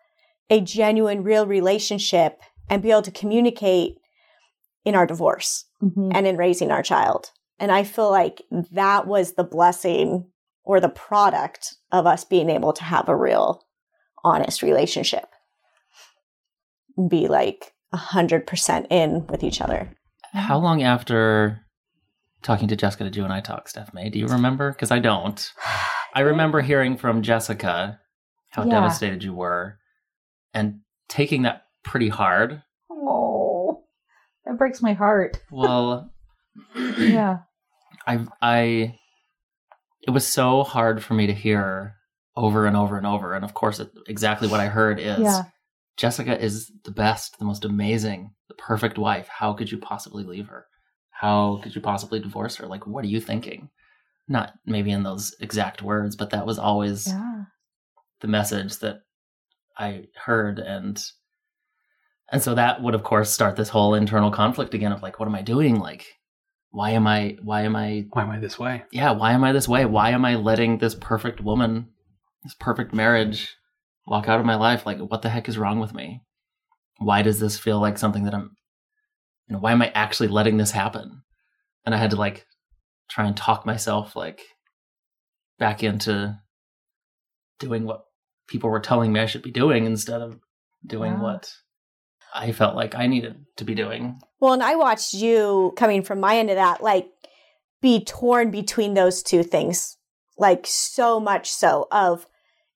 [0.49, 2.39] a genuine, real relationship
[2.69, 3.97] and be able to communicate
[4.86, 6.12] in our divorce Mm-hmm.
[6.15, 7.32] and in raising our child.
[7.60, 10.26] And I feel like that was the blessing
[10.63, 13.65] or the product of us being able to have a real
[14.24, 15.26] honest relationship.
[17.10, 19.91] Be like a hundred percent in with each other.
[20.34, 21.62] How long after
[22.41, 24.10] talking to Jessica did you and I talk, Stephanie?
[24.10, 24.71] Do you remember?
[24.71, 25.52] Because I don't.
[26.13, 28.00] I remember hearing from Jessica
[28.52, 28.69] how Yeah.
[28.71, 29.78] devastated you were
[30.54, 32.63] and taking that pretty hard.
[34.45, 35.41] That breaks my heart.
[35.51, 36.12] Well,
[36.97, 37.39] Yeah.
[38.08, 38.99] I I
[40.03, 41.95] it was so hard for me to hear
[42.36, 45.43] over and over and over and of course it, exactly what I heard is Yeah.
[45.97, 49.27] Jessica is the best, the most amazing, the perfect wife.
[49.29, 50.65] How could you possibly leave her?
[51.12, 52.67] How could you possibly divorce her?
[52.67, 53.69] Like what are you thinking?
[54.27, 57.43] Not maybe in those exact words, but that was always Yeah.
[58.21, 59.01] the message that
[59.77, 61.01] I heard and
[62.31, 65.27] and so that would of course start this whole internal conflict again of like what
[65.27, 65.79] am I doing?
[65.79, 66.05] Like
[66.71, 68.83] why am I why am I Why am I this way?
[68.91, 69.85] yeah, why am I this way?
[69.85, 71.89] Why am I letting this perfect woman,
[72.43, 73.55] this perfect marriage
[74.07, 74.85] walk out of my life?
[74.85, 76.21] Like what the heck is wrong with me?
[76.97, 78.55] Why does this feel like something that I'm
[79.47, 81.21] you know, why am I actually letting this happen?
[81.85, 82.45] And I had to like
[83.09, 84.41] try and talk myself like
[85.59, 86.38] back into
[87.59, 88.05] doing what
[88.47, 90.39] people were telling me I should be doing instead of
[90.85, 91.21] doing Yeah.
[91.21, 91.51] what
[92.36, 94.19] I felt like I needed to be doing.
[94.39, 97.08] Well, and I watched you coming from my end of that, like
[97.82, 99.98] be torn between those two things,
[100.38, 102.28] like so much so of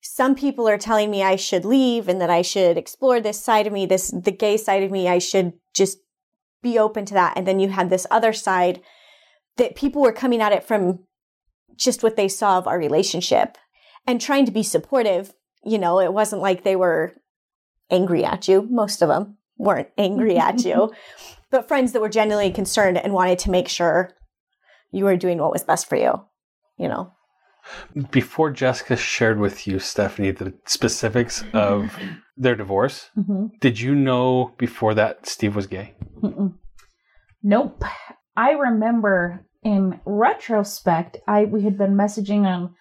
[0.01, 3.67] some people are telling me I should leave and that I should explore this side
[3.67, 5.09] of me, this the gay side of me.
[5.09, 5.97] I should just
[6.63, 7.37] be open to that.
[7.37, 8.81] And then you had this other side
[9.57, 10.99] that people were coming at it from
[11.75, 13.57] just what they saw of our relationship
[14.07, 15.33] and trying to be supportive.
[15.65, 17.15] You know, it wasn't like they were
[17.91, 18.65] angry at you.
[18.69, 20.91] Most of them weren't angry at you,
[21.51, 24.09] but friends that were genuinely concerned and wanted to make sure
[24.91, 26.13] you were doing what was best for you.
[26.77, 27.11] You know,
[28.09, 31.93] Before Jessica shared with you, Stephanie, the specifics of
[32.37, 33.47] their divorce, Mm-hmm.
[33.59, 35.93] did you know before that Steve was gay?
[36.23, 36.53] Mm-mm.
[37.43, 37.83] Nope.
[38.35, 42.73] I remember in retrospect, I we had been messaging on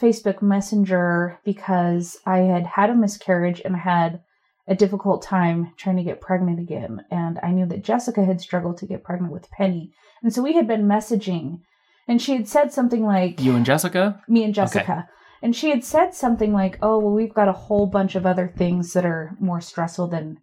[0.00, 4.20] Facebook Messenger because I had had a miscarriage and had
[4.68, 7.04] a difficult time trying to get pregnant again.
[7.10, 9.92] And I knew that Jessica had struggled to get pregnant with Penny.
[10.22, 11.60] And so we had been messaging
[12.08, 14.22] and she had said something like You and Jessica?
[14.28, 15.08] me and Jessica.
[15.42, 18.48] And she had said something like, "Oh, well, we've got a whole bunch of other
[18.48, 20.38] things that are more stressful than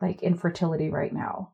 [0.00, 1.52] like infertility right now."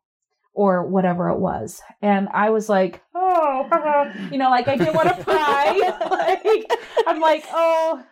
[0.55, 1.81] Or whatever it was.
[2.03, 5.79] And I was like, oh, you know, like I didn't want to pry.
[6.11, 6.71] like,
[7.07, 8.03] I'm like, oh,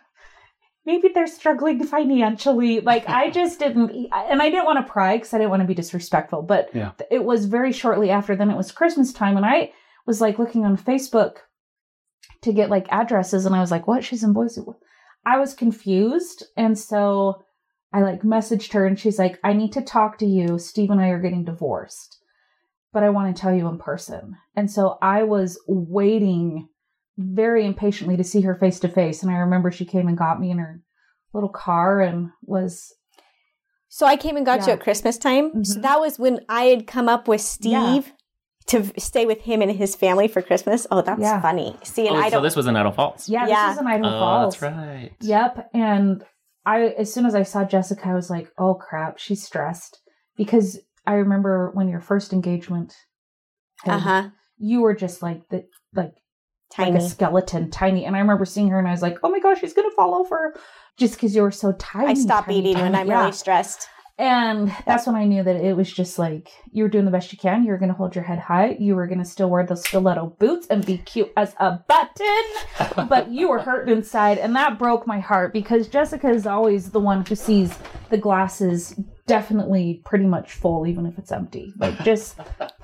[0.87, 2.81] maybe they're struggling financially.
[2.81, 5.67] Like, I just didn't, and I didn't want to pry because I didn't want to
[5.69, 6.43] be disrespectful.
[6.43, 6.93] But Yeah.
[7.11, 9.37] it was very shortly after then, it was Christmas time.
[9.37, 9.73] And I
[10.07, 11.37] was like looking on Facebook
[12.43, 14.03] to get like addresses and I was like, what?
[14.05, 14.63] She's in Boise.
[15.27, 16.45] I was confused.
[16.57, 17.43] And so
[17.93, 20.59] I like messaged her and she's like, I need to talk to you.
[20.59, 22.17] Steve and I are getting divorced.
[22.93, 24.37] but I want to tell you in person.
[24.57, 26.69] And so I was waiting
[27.19, 29.23] very impatiently to see her face to face.
[29.23, 30.81] And I remember she came and got me in her
[31.33, 32.93] little car and was
[33.93, 35.65] So I came and got you at Christmas time.
[35.65, 35.83] So Mhm.
[35.83, 38.03] that was when I had come up with Steve Yeah.
[38.67, 40.87] to stay with him and his family for Christmas.
[40.93, 41.41] Oh, that's Yeah.
[41.41, 41.77] funny.
[41.83, 42.39] See, and Oh, I don't.
[42.39, 43.29] So this was in Idaho Falls.
[43.29, 43.67] yeah, Yeah.
[43.67, 44.55] this is in Idaho oh, Falls.
[44.61, 45.11] that's right.
[45.21, 45.71] Yep.
[45.75, 46.25] And
[46.65, 49.99] I, as soon as I saw Jessica, I was like, oh crap, she's stressed.
[50.37, 52.95] Because I remember when your first engagement,
[53.87, 54.29] uh huh.
[54.57, 56.15] you were just like the, like,
[56.75, 56.93] Tiny.
[56.93, 58.05] like a skeleton, tiny.
[58.05, 59.97] And I remember seeing her and I was like, oh my gosh, she's going to
[59.97, 60.55] fall over
[60.97, 62.09] just because you were so tiny.
[62.11, 62.95] I stop tiny, eating when.
[62.95, 63.21] I'm Yeah.
[63.21, 63.89] really stressed.
[64.19, 67.33] And that's when I knew that it was just like you were doing the best
[67.33, 67.65] you can.
[67.65, 68.77] You were going to hold your head high.
[68.79, 73.07] You were going to still wear those stiletto boots and be cute as a button.
[73.09, 74.37] but you were hurt inside.
[74.37, 77.75] And that broke my heart because Jessica is always the one who sees
[78.11, 78.95] the glasses
[79.27, 81.73] definitely pretty much full, even if it's empty.
[81.79, 82.37] Like just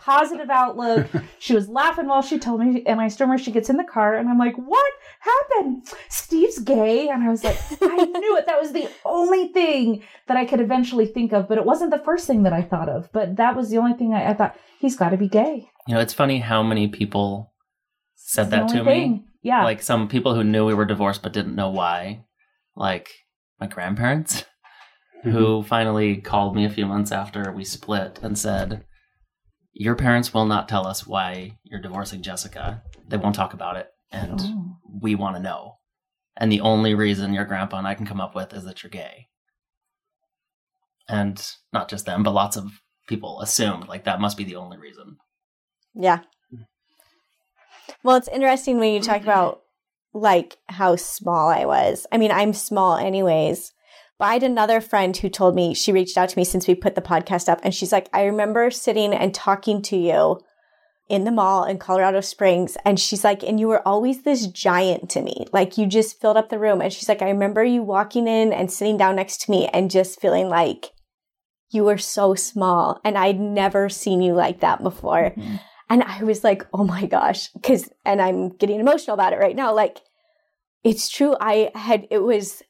[0.07, 1.09] positive outlook.
[1.39, 2.83] She was laughing while she told me.
[2.87, 5.87] And I still remember she gets in the car and I'm like, what happened?
[6.09, 7.09] Steve's gay.
[7.09, 8.47] And I was like, I knew it.
[8.47, 11.99] That was the only thing that I could eventually think of, but it wasn't the
[11.99, 13.13] first thing that I thought of.
[13.13, 15.69] But that was the only thing I, I thought he's got to be gay.
[15.87, 17.53] You know, it's funny how many people
[18.15, 19.25] said It's the that to only me.
[19.43, 19.63] Yeah.
[19.63, 22.25] Like some people who knew we were divorced but didn't know why.
[22.75, 23.11] Like
[23.61, 24.45] my grandparents,
[25.23, 28.85] who finally called me a few months after we split and said,
[29.79, 32.83] Your parents will not tell us why you're divorcing Jessica.
[33.09, 33.89] They won't talk about it.
[34.11, 34.77] And Oh.
[35.03, 35.77] we want to know.
[36.35, 38.91] And the only reason your grandpa and I can come up with is that you're
[38.91, 39.29] gay.
[41.09, 44.79] And not just them, but lots of people assumed like that must be the only
[44.79, 45.19] reason.
[45.95, 46.21] Yeah.
[48.03, 49.63] Well, it's interesting when you talk about
[50.15, 52.07] like how small I was.
[52.11, 53.73] I mean, I'm small anyways.
[54.19, 56.75] But I had another friend who told me she reached out to me since we
[56.75, 60.41] put the podcast up and she's like, I remember sitting and talking to you
[61.09, 62.77] in the mall in Colorado Springs.
[62.85, 65.47] And she's like, and you were always this giant to me.
[65.53, 66.81] Like you just filled up the room.
[66.81, 69.91] And she's like, I remember you walking in and sitting down next to me and
[69.91, 70.93] just feeling like
[71.71, 73.01] you were so small.
[73.05, 75.33] And I'd never seen you like that before.
[75.37, 75.61] Mhm.
[75.89, 77.51] And I was like, oh my gosh.
[77.63, 79.73] Cause, and I'm getting emotional about it right now.
[79.73, 80.01] Like,
[80.83, 81.37] it's true.
[81.41, 82.63] I had, it was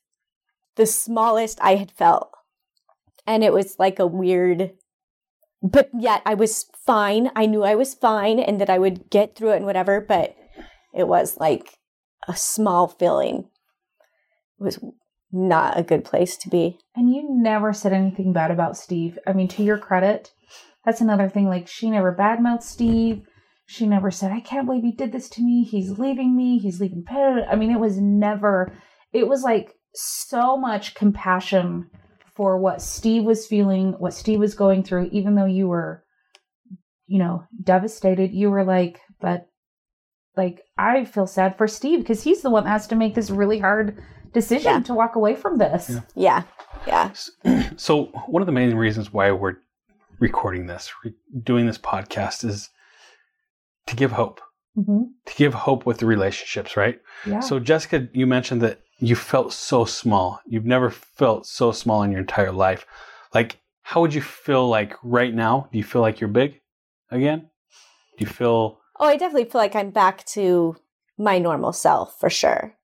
[0.77, 2.31] the smallest I had felt.
[3.27, 4.73] And it was like a weird,
[5.63, 7.31] but yet I was fine.
[7.35, 10.01] I knew I was fine and that I would get through it and whatever.
[10.01, 10.37] But
[10.95, 11.79] it was like
[12.29, 13.49] a small feeling.
[14.61, 14.79] It was
[15.33, 16.79] not a good place to be.
[16.95, 19.19] And you never said anything bad about Steve.
[19.27, 20.33] I mean, to your credit,
[20.85, 21.49] that's another thing.
[21.49, 23.23] Like, she never badmouthed Steve.
[23.67, 25.65] She never said, I can't believe he did this to me.
[25.65, 26.59] He's leaving me.
[26.59, 27.05] He's leaving.
[27.11, 28.73] I mean, it was never,
[29.13, 31.91] it was like so much compassion
[32.35, 36.05] for what Steve was feeling, what Steve was going through, even though you were,
[37.07, 38.33] you know, devastated.
[38.33, 39.47] You were like, but
[40.37, 43.31] like, I feel sad for Steve because he's the one that has to make this
[43.31, 44.03] really hard
[44.35, 44.81] decision Yeah.
[44.81, 45.89] to walk away from this.
[46.15, 46.43] Yeah.
[46.87, 47.11] Yeah.
[47.45, 47.63] Yeah.
[47.79, 49.57] So one of the main reasons why we're
[50.21, 52.69] recording this, re- doing this podcast, is
[53.87, 54.41] to give hope.
[54.75, 57.01] hmm To give hope with the relationships, right?
[57.27, 57.41] Yeah.
[57.41, 60.41] So Jessica, you mentioned that you felt so small.
[60.47, 62.87] You've never felt so small in your entire life.
[63.35, 65.69] Like, how would you feel like right now?
[65.71, 66.61] Do you feel like you're big
[67.11, 67.49] again?
[68.19, 70.77] Do you feel Oh, I definitely feel like I'm back to
[71.19, 72.75] my normal self for sure.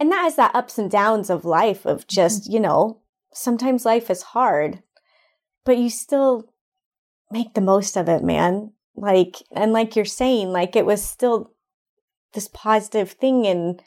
[0.00, 2.14] And that is that ups and downs of life of mm-hmm.
[2.14, 3.00] just, you know,
[3.32, 4.82] sometimes life is hard,
[5.64, 6.52] but you still
[7.30, 8.72] make the most of it, man.
[8.96, 11.52] Like, and like you're saying, like it was still
[12.34, 13.80] this positive thing and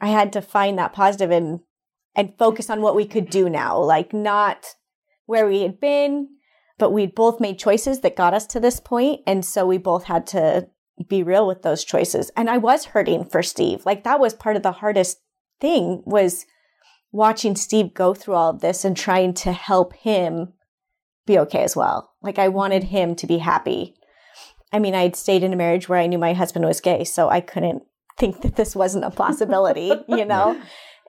[0.00, 1.60] I had to find that positive and
[2.16, 4.74] and focus on what we could do now, like not
[5.26, 6.28] where we had been,
[6.76, 10.04] but we'd both made choices that got us to this point and so we both
[10.04, 10.68] had to
[11.08, 12.30] be real with those choices.
[12.36, 13.86] And i was hurting for steve.
[13.86, 15.20] Like that was part of the hardest
[15.60, 16.46] thing was
[17.12, 20.52] watching steve go through all of this and trying to help him
[21.26, 22.12] be okay as well.
[22.22, 23.94] Like i wanted him to be happy.
[24.72, 27.28] I mean i'd stayed in a marriage where i knew my husband was gay so
[27.28, 27.82] i couldn't
[28.20, 30.48] think that this wasn't a possibility you know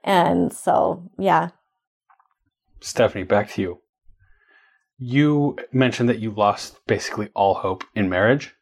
[0.03, 0.75] and so
[1.19, 1.49] yeah
[2.83, 3.23] Stephanie?
[3.25, 3.81] Back to you.
[4.97, 8.55] You mentioned that you lost basically all hope in marriage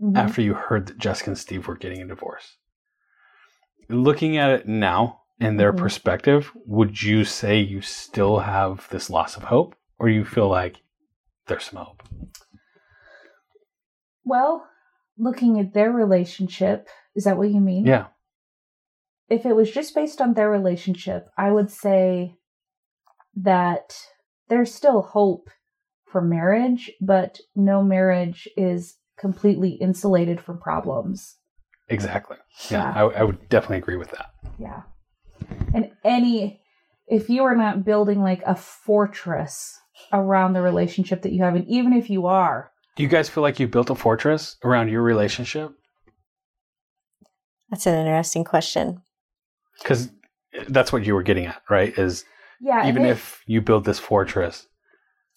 [0.00, 0.16] Mhm.
[0.16, 2.56] after you heard that Jessica and Steve were getting a divorce.
[3.88, 5.78] Looking at it now in their Mhm.
[5.78, 10.82] perspective, would you say you still have this loss of hope, or you feel like
[11.46, 12.02] there's some hope?
[14.24, 14.66] Well,
[15.18, 17.84] looking at their relationship, is that what you mean?
[17.86, 18.06] Yeah.
[19.28, 22.36] If it was just based on their relationship, I would say
[23.34, 23.98] that
[24.48, 25.50] there's still hope
[26.04, 31.36] for marriage, but no marriage is completely insulated from problems.
[31.88, 32.36] Exactly.
[32.70, 32.92] Yeah, Yeah.
[32.94, 34.26] I, I would definitely agree with that.
[34.58, 34.82] Yeah.
[35.74, 36.60] And any,
[37.08, 39.78] if you are not building like a fortress
[40.12, 43.42] around the relationship that you have, and even if you are, Do you guys feel
[43.42, 45.72] like you built a fortress around your relationship?
[47.70, 49.02] That's an interesting question.
[49.78, 50.10] Because
[50.68, 51.96] that's what you were getting at, right?
[51.98, 52.24] Is
[52.60, 54.66] yeah, even it- if you build this fortress,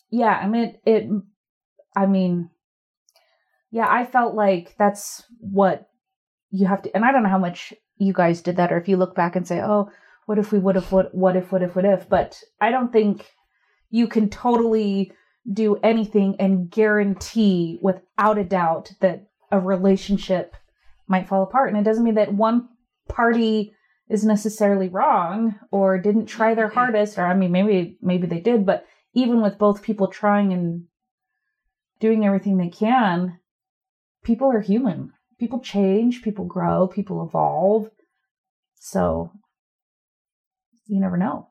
[0.10, 1.10] yeah, I mean, it, it,
[1.96, 2.50] I mean,
[3.72, 5.90] yeah, I felt like that's what
[6.52, 8.88] you have to, and I don't know how much you guys did that, or if
[8.88, 9.92] you look back and say, oh,
[10.26, 12.92] what if we would have, what, what if, what if, what if, but I don't
[12.94, 13.30] think
[13.90, 15.12] you can totally
[15.52, 20.56] do anything and guarantee without a doubt that a relationship
[21.10, 21.70] might fall apart.
[21.70, 22.70] And it doesn't mean that one
[23.10, 23.74] party
[24.10, 28.66] is necessarily wrong or didn't try their hardest, or I mean, maybe, maybe they did,
[28.66, 30.86] but even with both people trying and
[32.00, 33.40] doing everything they can,
[34.24, 35.12] people are human.
[35.40, 37.90] People change, people grow, people evolve.
[38.76, 39.32] So
[40.88, 41.48] you never know.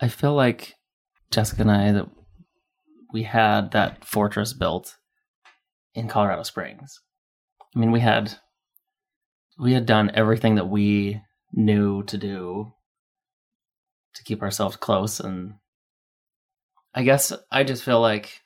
[0.00, 0.74] I feel like
[1.30, 2.08] Jessica and I that
[3.12, 4.96] we had that fortress built
[5.94, 7.00] in Colorado Springs.
[7.74, 8.34] I mean, we had
[9.60, 11.20] we had done everything that we
[11.52, 12.72] knew to do
[14.14, 15.54] to keep ourselves close and
[16.94, 18.40] I guess I just feel like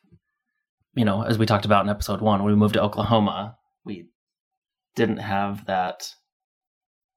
[0.96, 4.11] you know, as we talked about in episode 1, when we moved to Oklahoma, we
[4.94, 6.09] didn't have that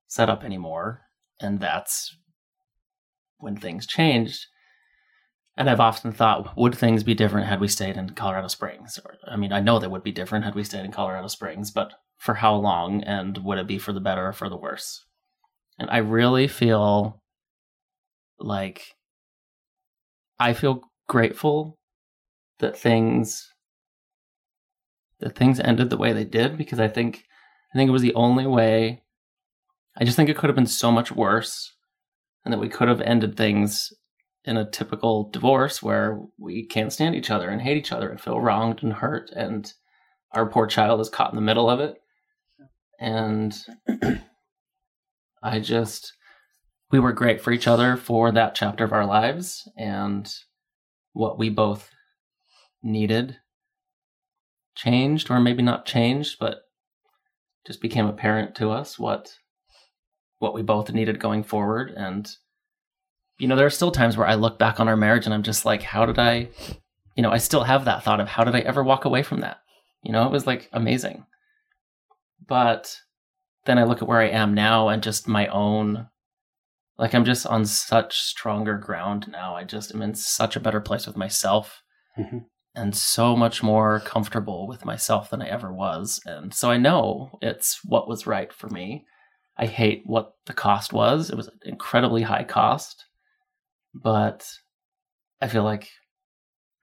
[0.08, 1.02] set up anymore
[1.40, 2.16] and that's
[3.38, 4.46] when things changed.
[5.56, 9.00] And I've often thought, would things be different had we stayed in Colorado Springs?
[9.04, 11.72] Or, I mean, I know they would be different had we stayed in Colorado Springs,
[11.72, 13.04] but for how long?
[13.04, 15.06] And would it be for the better or for the worse?
[15.80, 17.22] And I really feel
[18.40, 18.96] like
[20.40, 21.78] I feel grateful
[22.60, 23.54] that things
[25.20, 27.24] that things ended the way they did because I think
[27.74, 29.04] I think it was the only way.
[29.98, 31.74] I just think it could have been so much worse
[32.46, 33.92] and that we could have ended things
[34.46, 38.22] in a typical divorce where we can't stand each other and hate each other and
[38.22, 39.74] feel wronged and hurt and
[40.34, 41.98] our poor child is caught in the middle of it
[43.00, 43.54] and
[45.44, 46.14] i just
[46.92, 50.34] we were great for each other for that chapter of our lives and
[51.14, 51.90] what we both
[52.84, 53.38] needed
[54.76, 56.62] changed or maybe not changed but
[57.66, 59.38] just became apparent to us what
[60.40, 61.92] what we both needed going forward.
[61.96, 62.30] And
[63.40, 65.44] you know there are still times where i look back on our marriage and i'm
[65.44, 66.50] just like how did i
[67.16, 69.42] you know i still have that thought of how did i ever walk away from
[69.42, 69.60] that?
[70.04, 71.26] You know it was like amazing
[72.46, 72.98] but
[73.66, 76.08] then i look at where i am now and just my own
[76.98, 80.82] like i'm just on such stronger ground now i just am in such a better
[80.82, 81.82] place with myself
[82.18, 82.46] Mhm.
[82.76, 87.38] and so much more comfortable with myself than i ever was and so i know
[87.42, 89.06] it's what was right for me
[89.60, 91.32] I hate what the cost was.
[91.32, 93.06] It was an incredibly high cost,
[93.92, 94.48] but
[95.42, 95.90] I feel like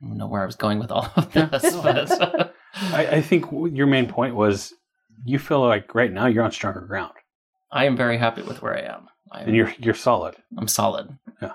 [0.02, 1.44] I don't know where I was going with all of Yeah.
[1.52, 1.76] this.
[1.76, 4.72] but I, I think your main point was
[5.24, 7.12] you feel like right now you're on stronger ground
[7.72, 9.08] I am very happy with where I am.
[9.32, 10.36] I'm, and you're you're solid.
[10.56, 11.52] I'm solid, Yeah.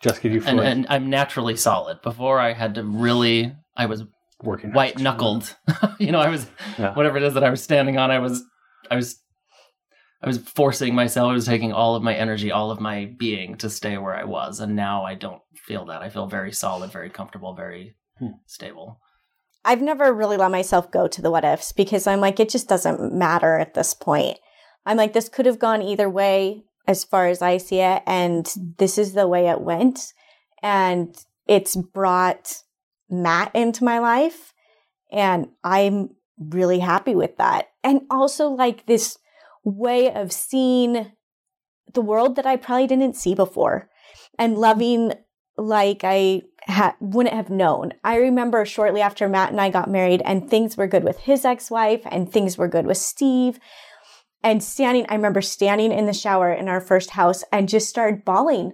[0.00, 2.00] Jessica, do you feel and, like and I'm naturally solid.
[2.02, 4.04] Before I had to really, I was
[4.42, 5.56] working white knuckled.
[5.98, 6.46] you know, I was
[6.78, 6.94] Yeah.
[6.94, 8.10] whatever it is that I was standing on.
[8.12, 8.44] I was,
[8.90, 9.20] I was,
[10.22, 11.28] I was forcing myself.
[11.30, 14.22] I was taking all of my energy, all of my being to stay where I
[14.24, 16.02] was, and now I don't feel that.
[16.02, 18.32] I feel very solid, very comfortable, very Hmm.
[18.46, 19.00] stable.
[19.64, 22.68] I've never really let myself go to the what ifs because I'm like, it just
[22.68, 24.38] doesn't matter at this point.
[24.86, 28.02] I'm like, this could have gone either way as far as I see it.
[28.06, 30.14] And this is the way it went.
[30.62, 31.14] And
[31.46, 32.62] it's brought
[33.10, 34.54] Matt into my life.
[35.12, 37.68] And I'm really happy with that.
[37.84, 39.18] And also, like, this
[39.64, 41.12] way of seeing
[41.92, 43.88] the world that I probably didn't see before
[44.38, 45.12] and loving
[45.58, 47.92] like I ha- wouldn't have known.
[48.04, 51.44] I remember shortly after Matt and I got married, and things were good with his
[51.44, 53.58] ex wife, and things were good with Steve.
[54.42, 58.24] And standing, I remember standing in the shower in our first house and just started
[58.24, 58.72] bawling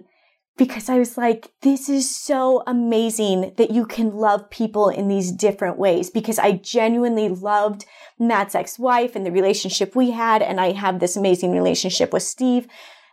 [0.57, 5.31] because I was like, this is so amazing that you can love people in these
[5.31, 7.85] different ways because I genuinely loved
[8.19, 10.41] Matt's ex wife and the relationship we had.
[10.41, 12.67] And I have this amazing relationship with Steve.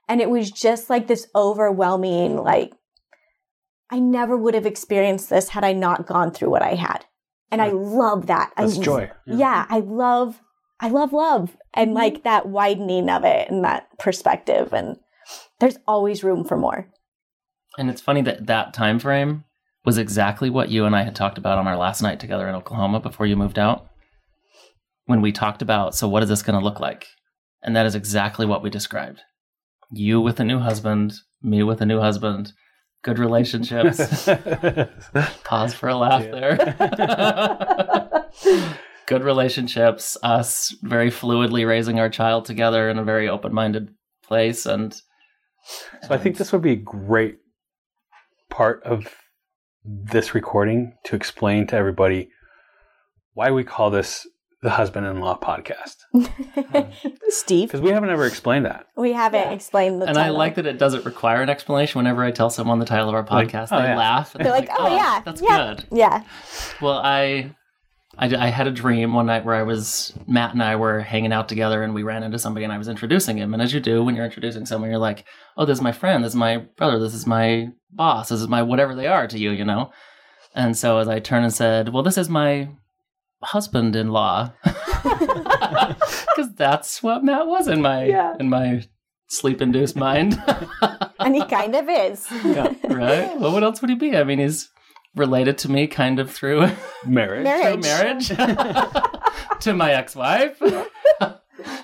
[0.08, 2.72] And it was just like this overwhelming, like,
[3.92, 7.04] I never would have experienced this had I not gone through what I had.
[7.50, 8.50] And I love that.
[8.56, 9.10] that's I, joy.
[9.26, 9.66] Yeah.
[9.68, 10.40] I love,
[10.80, 11.98] I love love and mm-hmm.
[11.98, 14.72] like that widening of it and that perspective.
[14.72, 14.96] And
[15.60, 16.88] there's always room for more.
[17.76, 19.44] And it's funny that that time frame
[19.84, 22.54] was exactly what you and I had talked about on our last night together in
[22.54, 23.88] Oklahoma before you moved out.
[25.04, 27.08] When we talked about, so what is this going to look like?
[27.62, 29.20] And that is exactly what we described.
[29.90, 31.12] You with a new husband,
[31.42, 32.54] me with a new husband,
[33.02, 34.28] good relationships.
[35.44, 36.56] Pause for a laugh there.
[39.06, 43.90] good relationships, us very fluidly raising our child together in a very open minded
[44.24, 44.66] place.
[44.66, 47.38] And So I think this would be a great
[48.50, 49.08] part of
[49.84, 52.30] this recording to explain to everybody
[53.34, 54.26] why we call this
[54.62, 55.96] the husband in law podcast.
[57.28, 58.86] Steve, Because we haven't ever explained that.
[58.96, 59.50] we haven't Yeah.
[59.50, 61.98] explained the and I like that it doesn't require an explanation.
[61.98, 63.96] Whenever I tell someone the title of our Like, podcast, oh, they yeah.
[63.98, 64.32] laugh.
[64.32, 66.22] They're like, oh, "Oh, yeah, that's yeah." good." Yeah.
[66.80, 67.54] Well, I,
[68.18, 71.32] I, I had a dream one night where I was Matt and I were hanging
[71.32, 73.54] out together, and we ran into somebody, and I was introducing him.
[73.54, 75.24] And as you do when you're introducing someone, you're like,
[75.56, 76.22] "Oh, this is my friend.
[76.22, 76.98] This is my brother.
[77.00, 78.28] This is my boss.
[78.28, 79.90] This is my whatever they are to you," you know.
[80.54, 82.68] And so as I turned and said, "Well, this is my
[83.42, 88.34] husband-in-law," because that's what Matt was in my Yeah.
[88.38, 88.84] in my
[89.28, 90.40] sleep-induced mind.
[91.20, 92.26] And he kind of is.
[92.44, 93.30] yeah, right.
[93.38, 94.16] Well, what else would he be?
[94.16, 94.68] I mean, he's
[95.14, 96.68] related to me kind of through
[97.06, 97.44] Marriage.
[97.44, 98.26] Marriage.
[98.26, 98.92] through marriage
[99.60, 100.58] to my ex-wife.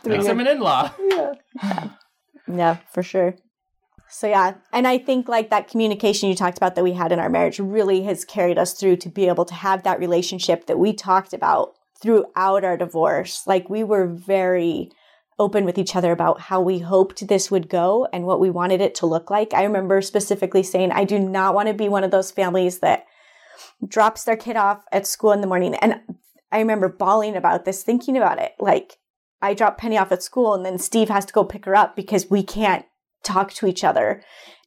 [0.03, 0.91] Thinks I'm an in-law.
[0.99, 1.33] Yeah.
[2.53, 3.37] Yeah, for sure.
[4.11, 7.19] So yeah, and I think like that communication you talked about that we had in
[7.19, 10.79] our marriage really has carried us through to be able to have that relationship that
[10.79, 13.47] we talked about throughout our divorce.
[13.47, 14.91] Like we were very
[15.39, 18.81] open with each other about how we hoped this would go and what we wanted
[18.81, 19.55] it to look like.
[19.55, 23.07] I remember specifically saying, I do not want to be one of those families that
[23.87, 25.75] drops their kid off at school in the morning.
[25.77, 26.01] And
[26.51, 28.55] I remember bawling about this, thinking about it.
[28.59, 28.99] Like
[29.41, 31.95] I drop Penny off at school and then Steve has to go pick her up
[31.95, 32.85] because we can't
[33.29, 34.23] talk to each other.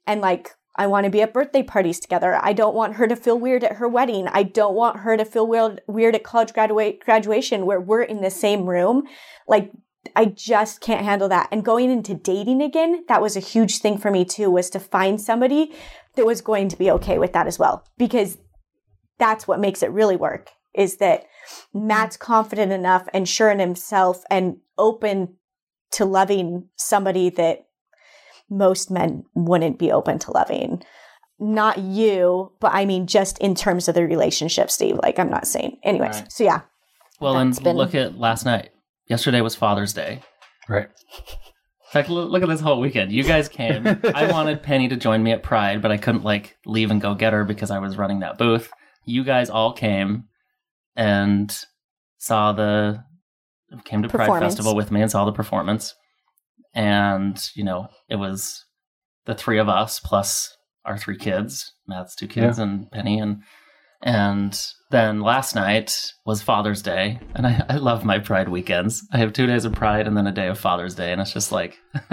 [0.07, 2.39] And like, I want to be at birthday parties together.
[2.41, 4.27] I don't want her to feel weird at her wedding.
[4.27, 8.31] I don't want her to feel weird, weird at college graduation where we're in the
[8.31, 9.03] same room.
[9.47, 9.71] Like,
[10.15, 11.49] I just can't handle that.
[11.51, 14.79] And going into dating again, that was a huge thing for me too, was to
[14.79, 15.73] find somebody
[16.15, 17.85] that was going to be okay with that as well.
[17.97, 18.37] Because
[19.19, 21.25] that's what makes it really work is that
[21.73, 25.35] Matt's confident enough and sure in himself and open
[25.91, 27.65] to loving somebody that
[28.51, 30.83] most men wouldn't be open to loving.
[31.39, 34.99] Not you, but I mean just in terms of the relationship, Steve.
[35.01, 35.79] Like I'm not saying.
[35.83, 36.31] Anyways, Right.
[36.31, 36.61] so yeah.
[37.19, 38.69] Well, and been- look at last night.
[39.07, 40.21] Yesterday was Father's Day.
[40.69, 40.85] Right.
[40.87, 43.11] In fact, look, look at this whole weekend.
[43.11, 43.85] You guys came.
[44.15, 47.15] I wanted Penny to join me at Pride, but I couldn't like leave and go
[47.15, 48.71] get her because I was running that booth.
[49.05, 50.25] You guys all came
[50.95, 51.53] and
[52.17, 53.03] saw the
[53.85, 55.93] came to Pride Festival with me and saw the performance.
[56.73, 58.65] And, you know, it was
[59.25, 60.55] the three of us plus
[60.85, 63.41] our three kids, Matt's two kids and Penny and
[64.03, 64.59] and
[64.89, 65.95] then last night
[66.25, 69.07] was Father's Day, and I, I love my Pride weekends.
[69.13, 71.31] I have two days of Pride and then a day of Father's Day, and it's
[71.33, 71.77] just like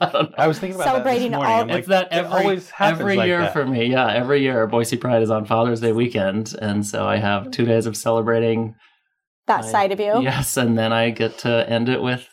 [0.00, 0.34] I don't know.
[0.38, 1.60] I was thinking about Celebrating that this morning.
[1.60, 3.52] all- like, it's that it every always happens every like year that.
[3.52, 3.84] for me.
[3.86, 7.66] Yeah, every year Boise Pride is on Father's Day weekend, and so I have two
[7.66, 8.74] days of celebrating.
[9.46, 10.22] That I- side of you.
[10.22, 12.26] Yes, and then I get to end it with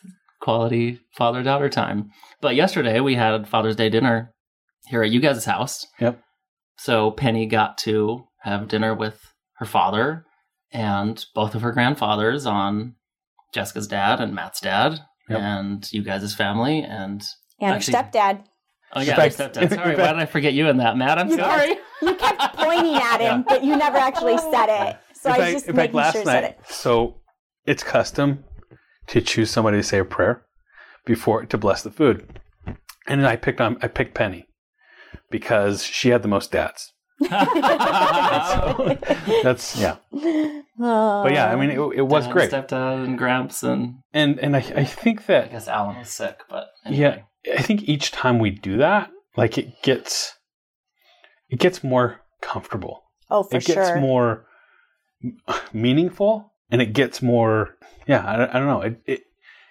[0.44, 2.10] quality father daughter time.
[2.40, 4.32] But yesterday we had Father's Day dinner
[4.86, 5.86] here at you guys' house.
[6.00, 6.20] Yep.
[6.76, 9.18] So Penny got to have dinner with
[9.56, 10.24] her father
[10.70, 12.94] and both of her grandfathers on
[13.54, 15.38] Jessica's dad and Matt's dad Yep.
[15.40, 17.22] and you guys' family and
[17.60, 18.44] And Actually- stepdad.
[18.92, 19.74] oh yeah, fact- their stepdad.
[19.74, 21.18] Sorry, why did I forget you in that, Matt?
[21.18, 21.76] I'm You sorry.
[22.02, 24.96] You kept pointing at him, but you never actually said it.
[25.14, 26.66] So in I was fact, just in fact, making last sure I said night, it.
[26.68, 27.20] so
[27.64, 28.44] it's custom
[29.08, 30.44] to choose somebody to say a prayer
[31.04, 32.40] before to bless the food,
[33.06, 34.46] and then I picked on I picked Penny
[35.30, 36.92] because she had the most dads.
[37.20, 37.36] That's
[39.76, 44.38] yeah, but yeah, I mean it, it was Dad, great, Stepdad and Gramps and and
[44.40, 47.20] and I, I think I that guess Alan was sick, but yeah.
[47.56, 50.34] I think each time we do that, like it gets
[51.48, 53.04] it gets more comfortable.
[53.30, 53.72] oh, for sure.
[53.72, 54.00] it gets sure.
[54.00, 54.46] more
[55.72, 59.20] meaningful and it gets more yeah i, don't- I don't know it, it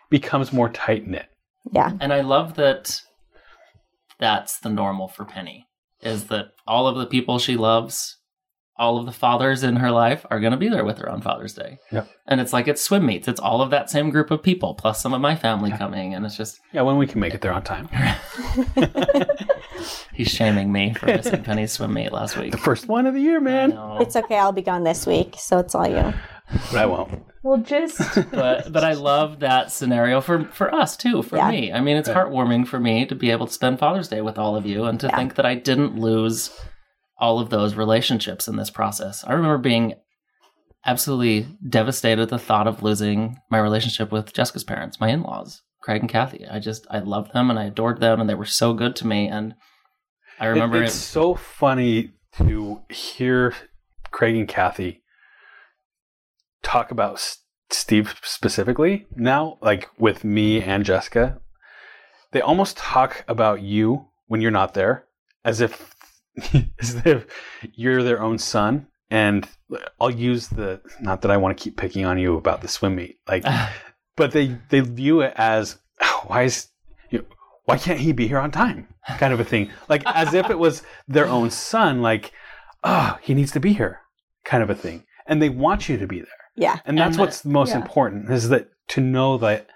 [0.09, 1.27] becomes more tight knit
[1.71, 1.93] yeah.
[2.01, 2.99] And I love that
[4.19, 5.65] that's the normal for Penny
[6.01, 8.17] is that all of the people she loves,
[8.77, 11.21] all of the fathers in her life are going to be there with her on
[11.21, 11.77] Father's Day.
[11.93, 12.09] Yep.
[12.27, 13.29] And it's like it's swim meets.
[13.29, 16.25] It's all of that same group of people plus some of my family coming and
[16.25, 17.87] it's just yeah when we can make it there on time
[20.13, 22.51] he's shaming me for missing Penny's swim meet last week.
[22.51, 23.71] the first one of the year man.
[24.01, 24.37] It's okay.
[24.37, 26.13] I'll be gone this week, so it's all you.
[26.49, 27.97] But i won't Well, just
[28.31, 31.51] but but I love that scenario for for us too, for Yeah.
[31.51, 31.73] me.
[31.73, 34.55] I mean, it's heartwarming for me to be able to spend Father's Day with all
[34.55, 35.17] of you and to Yeah.
[35.17, 36.57] think that I didn't lose
[37.17, 39.25] all of those relationships in this process.
[39.25, 39.95] I remember being
[40.85, 46.01] absolutely devastated at the thought of losing my relationship with Jessica's parents, my in-laws, Craig
[46.01, 46.45] and Kathy.
[46.49, 49.07] I just I loved them and I adored them and they were so good to
[49.07, 49.53] me and
[50.39, 53.53] I remember It- it's so funny to hear
[54.11, 55.03] Craig and Kathy
[56.64, 57.39] talk about S-
[57.70, 61.39] Steve specifically now, like with me and Jessica.
[62.32, 65.05] They almost talk about you when you're not there,
[65.45, 65.95] as if
[66.80, 67.26] as if
[67.74, 68.88] you're their own son.
[69.11, 69.47] And
[70.01, 72.95] I'll use the not that I want to keep picking on you about the swim
[72.95, 73.45] meet, like
[74.16, 76.70] but they they view it as "Oh, why is
[77.11, 77.26] you know,
[77.66, 78.88] why can't he be here on time
[79.18, 82.32] kind of a thing like as if it was their own son like
[82.84, 83.99] oh he needs to be here
[84.45, 86.80] kind of a thing and they want you to be there Yeah.
[86.86, 87.78] and that's And what's most yeah.
[87.82, 89.68] important is that to know that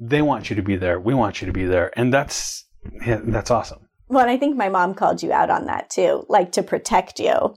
[0.00, 2.64] they want you to be there we want you to be there and that's
[3.06, 6.24] yeah, that's awesome Well, and I think my mom called you out on that too,
[6.28, 7.56] like to protect you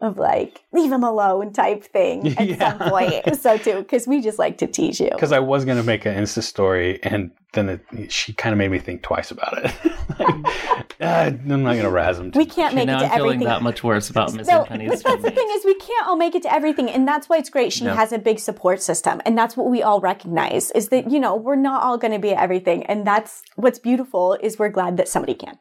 [0.00, 2.78] of like leave him alone type thing at Yeah.
[2.78, 3.36] some point.
[3.40, 5.10] So too, because we just like to tease you.
[5.10, 8.58] because i was going to make an insta story and then it, she kind of
[8.58, 9.72] made me think twice about it
[10.18, 13.12] like, uh, i'm not going to razz him We can't Okay, make now it to
[13.12, 15.74] I'm feeling that much worse about missing No, Penny's but that's the thing is we
[15.74, 17.72] can't all make it to everything, and that's why it's great.
[17.72, 17.94] She No.
[17.94, 21.34] has a big support system, and that's what we all recognize is that you know
[21.36, 24.96] we're not all going to be at everything, and that's what's beautiful is we're glad
[24.98, 25.58] that somebody can.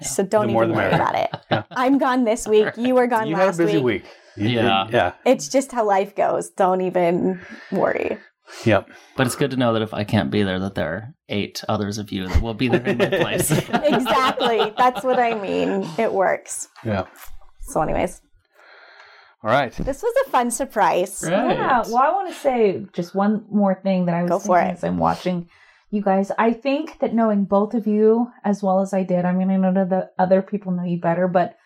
[0.00, 1.30] So don't The more even worry about it.
[1.50, 1.62] Yeah.
[1.70, 2.68] I'm gone this week.
[2.76, 4.04] You were gone you had a last busy week.
[4.04, 4.04] week,
[4.36, 4.86] You- Yeah.
[4.90, 6.50] yeah It's just how life goes.
[6.50, 7.40] Don't even
[7.72, 8.18] worry.
[8.64, 11.14] Yep But it's good to know that if I can't be there, that there are
[11.28, 13.50] eight others of you that will be there in my place.
[13.68, 14.72] exactly.
[14.76, 15.86] That's what I mean.
[15.98, 16.68] It works.
[16.84, 17.06] yeah
[17.60, 18.22] So, anyways,
[19.44, 21.22] all right this was a fun surprise.
[21.24, 21.56] Right.
[21.56, 21.82] Yeah.
[21.86, 24.72] Well, I want to say just one more thing that I was Go for it.
[24.72, 25.48] as I'm watching
[25.90, 26.30] you guys.
[26.38, 29.56] I think that knowing both of you as well as I did, I mean, I
[29.56, 31.56] know that other people know you better, but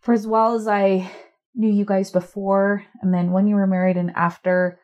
[0.00, 1.10] for as well as I
[1.54, 4.78] knew you guys before and then when you were married and after,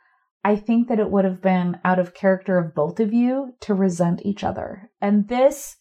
[0.44, 3.74] I think that it would have been out of character of both of you to
[3.74, 4.90] resent each other.
[5.00, 5.76] And this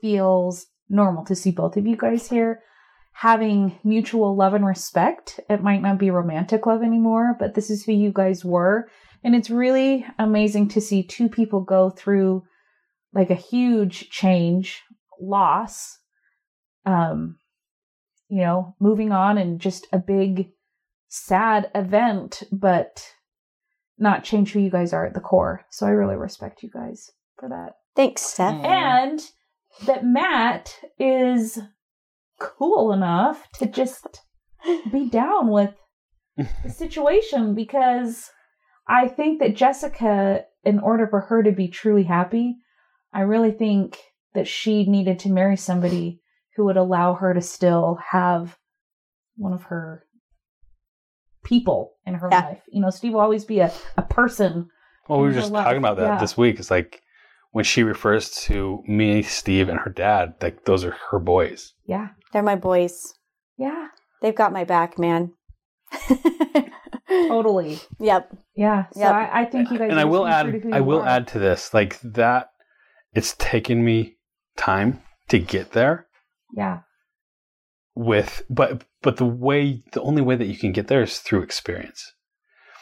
[0.00, 2.62] feels normal to see both of you guys here
[3.12, 5.40] having mutual love and respect.
[5.48, 8.88] It might not be romantic love anymore, but this is who you guys were.
[9.24, 12.44] And it's really amazing to see two people go through
[13.12, 14.82] like a huge change,
[15.20, 15.98] loss,
[16.84, 17.38] um,
[18.28, 20.50] you know, moving on and just a big
[21.08, 23.02] sad event, but
[23.98, 25.64] not change who you guys are at the core.
[25.70, 28.54] So I really respect you guys for that Thanks, Steph.
[28.54, 28.64] Mm.
[28.66, 29.20] and
[29.86, 31.58] that Matt is
[32.38, 34.20] cool enough to just
[34.92, 35.74] be down with
[36.36, 38.30] the situation because
[38.86, 42.56] I think that Jessica, in order for her to be truly happy,
[43.14, 43.98] I really think
[44.34, 46.20] that she needed to marry somebody
[46.54, 48.58] who would allow her to still have
[49.36, 50.05] one of her
[51.46, 52.44] people in her Yeah.
[52.46, 52.62] life.
[52.68, 54.68] You know, Steve will always be a, a person.
[55.08, 55.64] Well, we were just life.
[55.64, 56.18] talking about that Yeah.
[56.18, 56.58] this week.
[56.58, 57.00] It's like
[57.52, 61.72] when she refers to me, Steve, and her dad, like those are her boys.
[61.86, 62.08] Yeah.
[62.32, 63.14] They're my boys.
[63.56, 63.88] Yeah.
[64.20, 65.32] They've got my back, man.
[67.08, 67.78] Totally.
[68.00, 68.36] Yep.
[68.56, 68.86] Yeah.
[68.92, 69.12] So Yep.
[69.14, 69.90] I, I think you guys.
[69.90, 71.08] And I will add, to I will are.
[71.08, 72.48] add to this, like that.
[73.14, 74.16] It's taken me
[74.56, 76.06] time to get there
[76.54, 76.80] Yeah.
[77.96, 81.42] With, but but the way, the only way that you can get there is through
[81.42, 82.12] experience.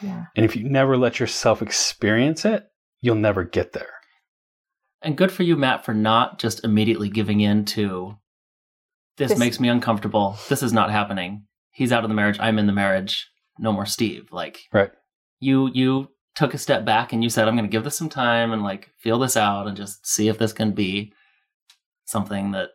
[0.01, 0.25] Yeah.
[0.35, 2.67] And if you never let yourself experience it,
[3.01, 3.89] you'll never get there.
[5.01, 8.15] And good for you, Matt, for not just immediately giving in to
[9.17, 10.37] this, This- makes me uncomfortable.
[10.49, 11.45] This is not happening.
[11.71, 12.37] He's out of the marriage.
[12.39, 13.27] I'm in the marriage.
[13.57, 14.27] No more Steve.
[14.31, 14.91] Like Right.
[15.39, 18.51] you you took a step back and you said, I'm gonna give this some time
[18.51, 21.13] and like feel this out and just see if this can be
[22.05, 22.71] something that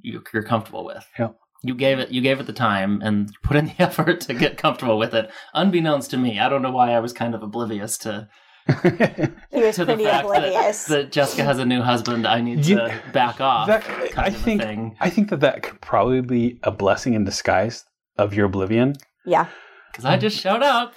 [0.00, 1.04] you, you're comfortable with.
[1.18, 1.30] Yeah.
[1.62, 4.56] You gave it you gave it the time and put in the effort to get
[4.58, 5.30] comfortable with it.
[5.54, 6.38] Unbeknownst to me.
[6.38, 8.28] I don't know why I was kind of oblivious to
[8.68, 10.84] He was to the pretty fact oblivious.
[10.84, 13.66] that, that Jessica has a new husband, I need You- to back off.
[13.66, 13.84] That-
[14.18, 14.96] I of think thing.
[15.00, 17.84] I think that that could probably be a blessing in disguise
[18.18, 18.94] of your oblivion.
[19.24, 19.46] yeah.
[19.90, 20.92] Because I just showed up,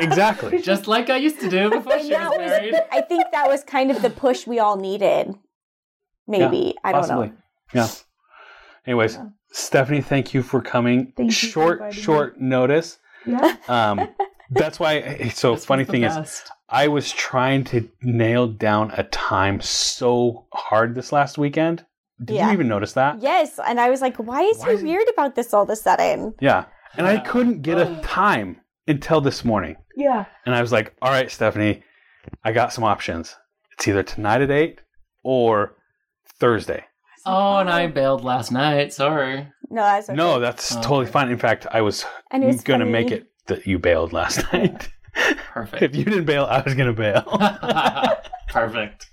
[0.00, 0.60] Exactly.
[0.60, 2.74] just like I used to do before And she was was- married.
[2.92, 5.34] I think that was kind of the push we all needed.
[6.28, 6.76] Maybe.
[6.84, 7.28] I don't Possibly.
[7.28, 7.34] know.
[7.74, 7.88] Yeah.
[8.86, 9.26] Anyways, Yeah.
[9.52, 11.12] Stephanie, thank you for coming.
[11.16, 11.92] Thank you for short, me.
[11.92, 12.98] short notice.
[13.26, 13.56] Yeah.
[13.68, 14.08] Um,
[14.50, 15.28] that's why.
[15.34, 16.42] So This funny the thing is.
[16.68, 21.84] I was trying to nail down a time so hard this last weekend.
[22.24, 22.46] Did Yeah.
[22.48, 23.20] you even notice that?
[23.20, 23.58] Yes.
[23.66, 25.70] And I was like, why is Why he is he- weird about this all of
[25.70, 26.34] a sudden?
[26.40, 26.66] Yeah.
[26.96, 29.76] And I couldn't get a time until this morning.
[29.96, 30.26] Yeah.
[30.46, 31.82] And I was like, all right, Stephanie,
[32.44, 33.36] I got some options.
[33.72, 34.80] It's either tonight at 8
[35.24, 35.76] or
[36.38, 36.84] Thursday.
[37.26, 37.88] Oh, and I oh.
[37.88, 38.92] bailed last night.
[38.92, 39.48] Sorry.
[39.70, 40.16] No, that's okay.
[40.16, 41.12] No, that's Oh, totally okay.
[41.12, 41.30] fine.
[41.30, 42.92] In fact, I was And it's going to funny.
[42.92, 44.88] make it that you bailed last night.
[45.52, 45.82] Perfect.
[45.82, 47.22] if you didn't bail, I was going to bail.
[48.48, 49.10] Perfect.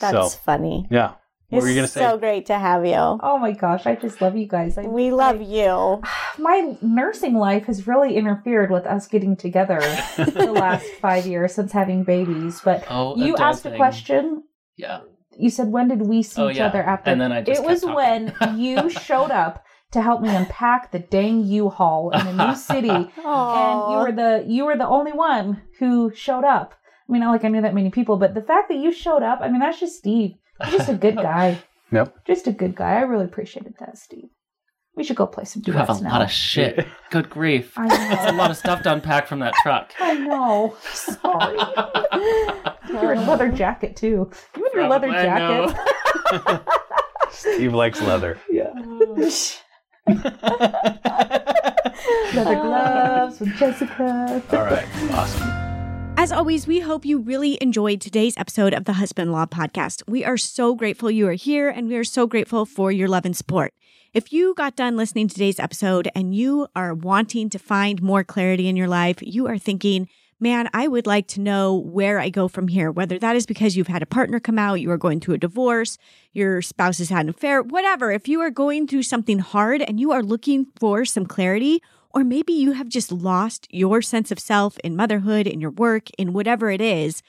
[0.00, 0.86] That's so, funny.
[0.90, 1.14] yeah.
[1.50, 2.00] What it's were you going to say?
[2.00, 2.92] so great to have you.
[2.94, 4.76] Oh my gosh, I just love you guys.
[4.76, 6.02] I, We love you.
[6.38, 9.80] my nursing life has really interfered with us getting together
[10.16, 12.60] the last five years since having babies.
[12.62, 14.44] But Oh, you asked a question.
[14.76, 15.00] Yeah.
[15.38, 16.66] You said, "When did we see Oh, each yeah.
[16.66, 20.20] other?" After And then I just it was kept when you showed up to help
[20.20, 24.76] me unpack the dang U-Haul in a new city, and you were the you were
[24.76, 26.74] the only one who showed up.
[27.08, 29.22] I mean, not like I knew that many people, but the fact that you showed
[29.22, 30.32] up, I mean, that's just Steve.
[30.64, 31.58] He's just a good guy.
[31.90, 32.26] Yep.
[32.26, 32.96] Just a good guy.
[32.96, 34.28] I really appreciated that, Steve.
[34.98, 36.10] We should go play some You have a duets now.
[36.10, 36.84] lot of shit.
[37.10, 37.72] Good grief.
[37.78, 39.92] I That's a lot of stuff to unpack from that truck.
[40.00, 40.74] I know.
[40.92, 41.56] Sorry.
[42.92, 44.28] You're in a leather jacket too.
[44.56, 45.72] You in your leather Probably, I know.
[46.32, 46.62] jacket.
[47.30, 48.38] Steve likes leather.
[48.50, 48.70] Yeah.
[52.34, 54.42] Leather uh, gloves with Jessica.
[54.50, 54.86] All right.
[55.12, 55.48] Awesome.
[56.16, 60.02] As always, we hope you really enjoyed today's episode of the Husband Law Podcast.
[60.08, 63.24] We are so grateful you are here and we are so grateful for your love
[63.24, 63.72] and support.
[64.18, 68.24] If you got done listening to today's episode and you are wanting to find more
[68.24, 70.08] clarity in your life, you are thinking,
[70.40, 73.76] man, I would like to know where I go from here, whether that is because
[73.76, 75.98] you've had a partner come out, you are going through a divorce,
[76.32, 78.10] your spouse has had an affair, whatever.
[78.10, 81.80] If you are going through something hard and you are looking for some clarity,
[82.12, 86.10] or maybe you have just lost your sense of self in motherhood, in your work,
[86.18, 87.22] in whatever it is,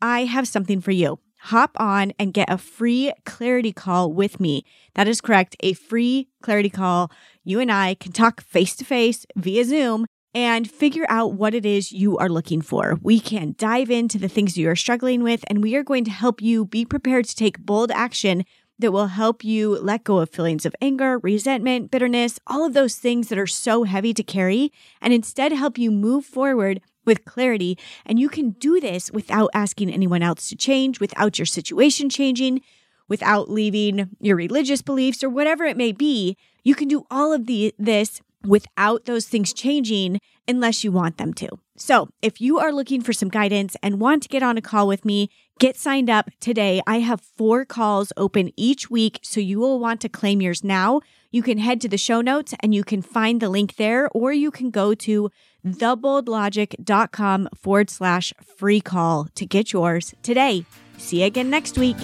[0.00, 1.18] I have something for you.
[1.50, 4.64] Hop on and get a free clarity call with me.
[4.96, 7.12] That is correct, a free clarity call.
[7.44, 11.64] You and I can talk face to face via Zoom and figure out what it
[11.64, 12.98] is you are looking for.
[13.00, 16.10] We can dive into the things you are struggling with, and we are going to
[16.10, 18.44] help you be prepared to take bold action
[18.80, 22.96] that will help you let go of feelings of anger, resentment, bitterness, all of those
[22.96, 27.78] things that are so heavy to carry, and instead help you move forward with clarity.
[28.04, 32.60] And you can do this without asking anyone else to change, without your situation changing,
[33.08, 36.36] without leaving your religious beliefs or whatever it may be.
[36.64, 41.32] You can do all of the this without those things changing unless you want them
[41.34, 41.48] to.
[41.76, 44.88] So, if you are looking for some guidance and want to get on a call
[44.88, 45.28] with me,
[45.58, 46.80] get signed up today.
[46.86, 51.00] I have four calls open each week, so you will want to claim yours now.
[51.30, 54.32] You can head to the show notes and you can find the link there, or
[54.32, 55.30] you can go to
[55.64, 60.64] theboldlogic.com forward slash free call to get yours today.
[60.98, 61.96] See you again next week.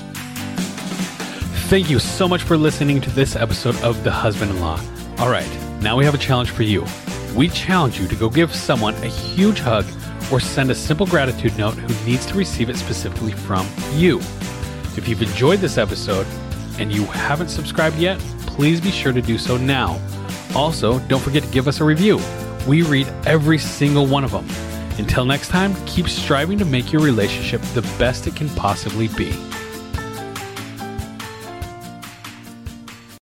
[1.68, 4.78] Thank you so much for listening to this episode of The Husband in Law.
[5.18, 5.48] All right,
[5.80, 6.84] now we have a challenge for you.
[7.34, 9.86] We challenge you to go give someone a huge hug
[10.32, 14.18] or send a simple gratitude note who needs to receive it specifically from you.
[14.96, 16.26] If you've enjoyed this episode
[16.78, 20.00] and you haven't subscribed yet, please be sure to do so now.
[20.54, 22.18] Also, don't forget to give us a review.
[22.66, 24.46] We read every single one of them.
[24.98, 29.32] Until next time, keep striving to make your relationship the best it can possibly be.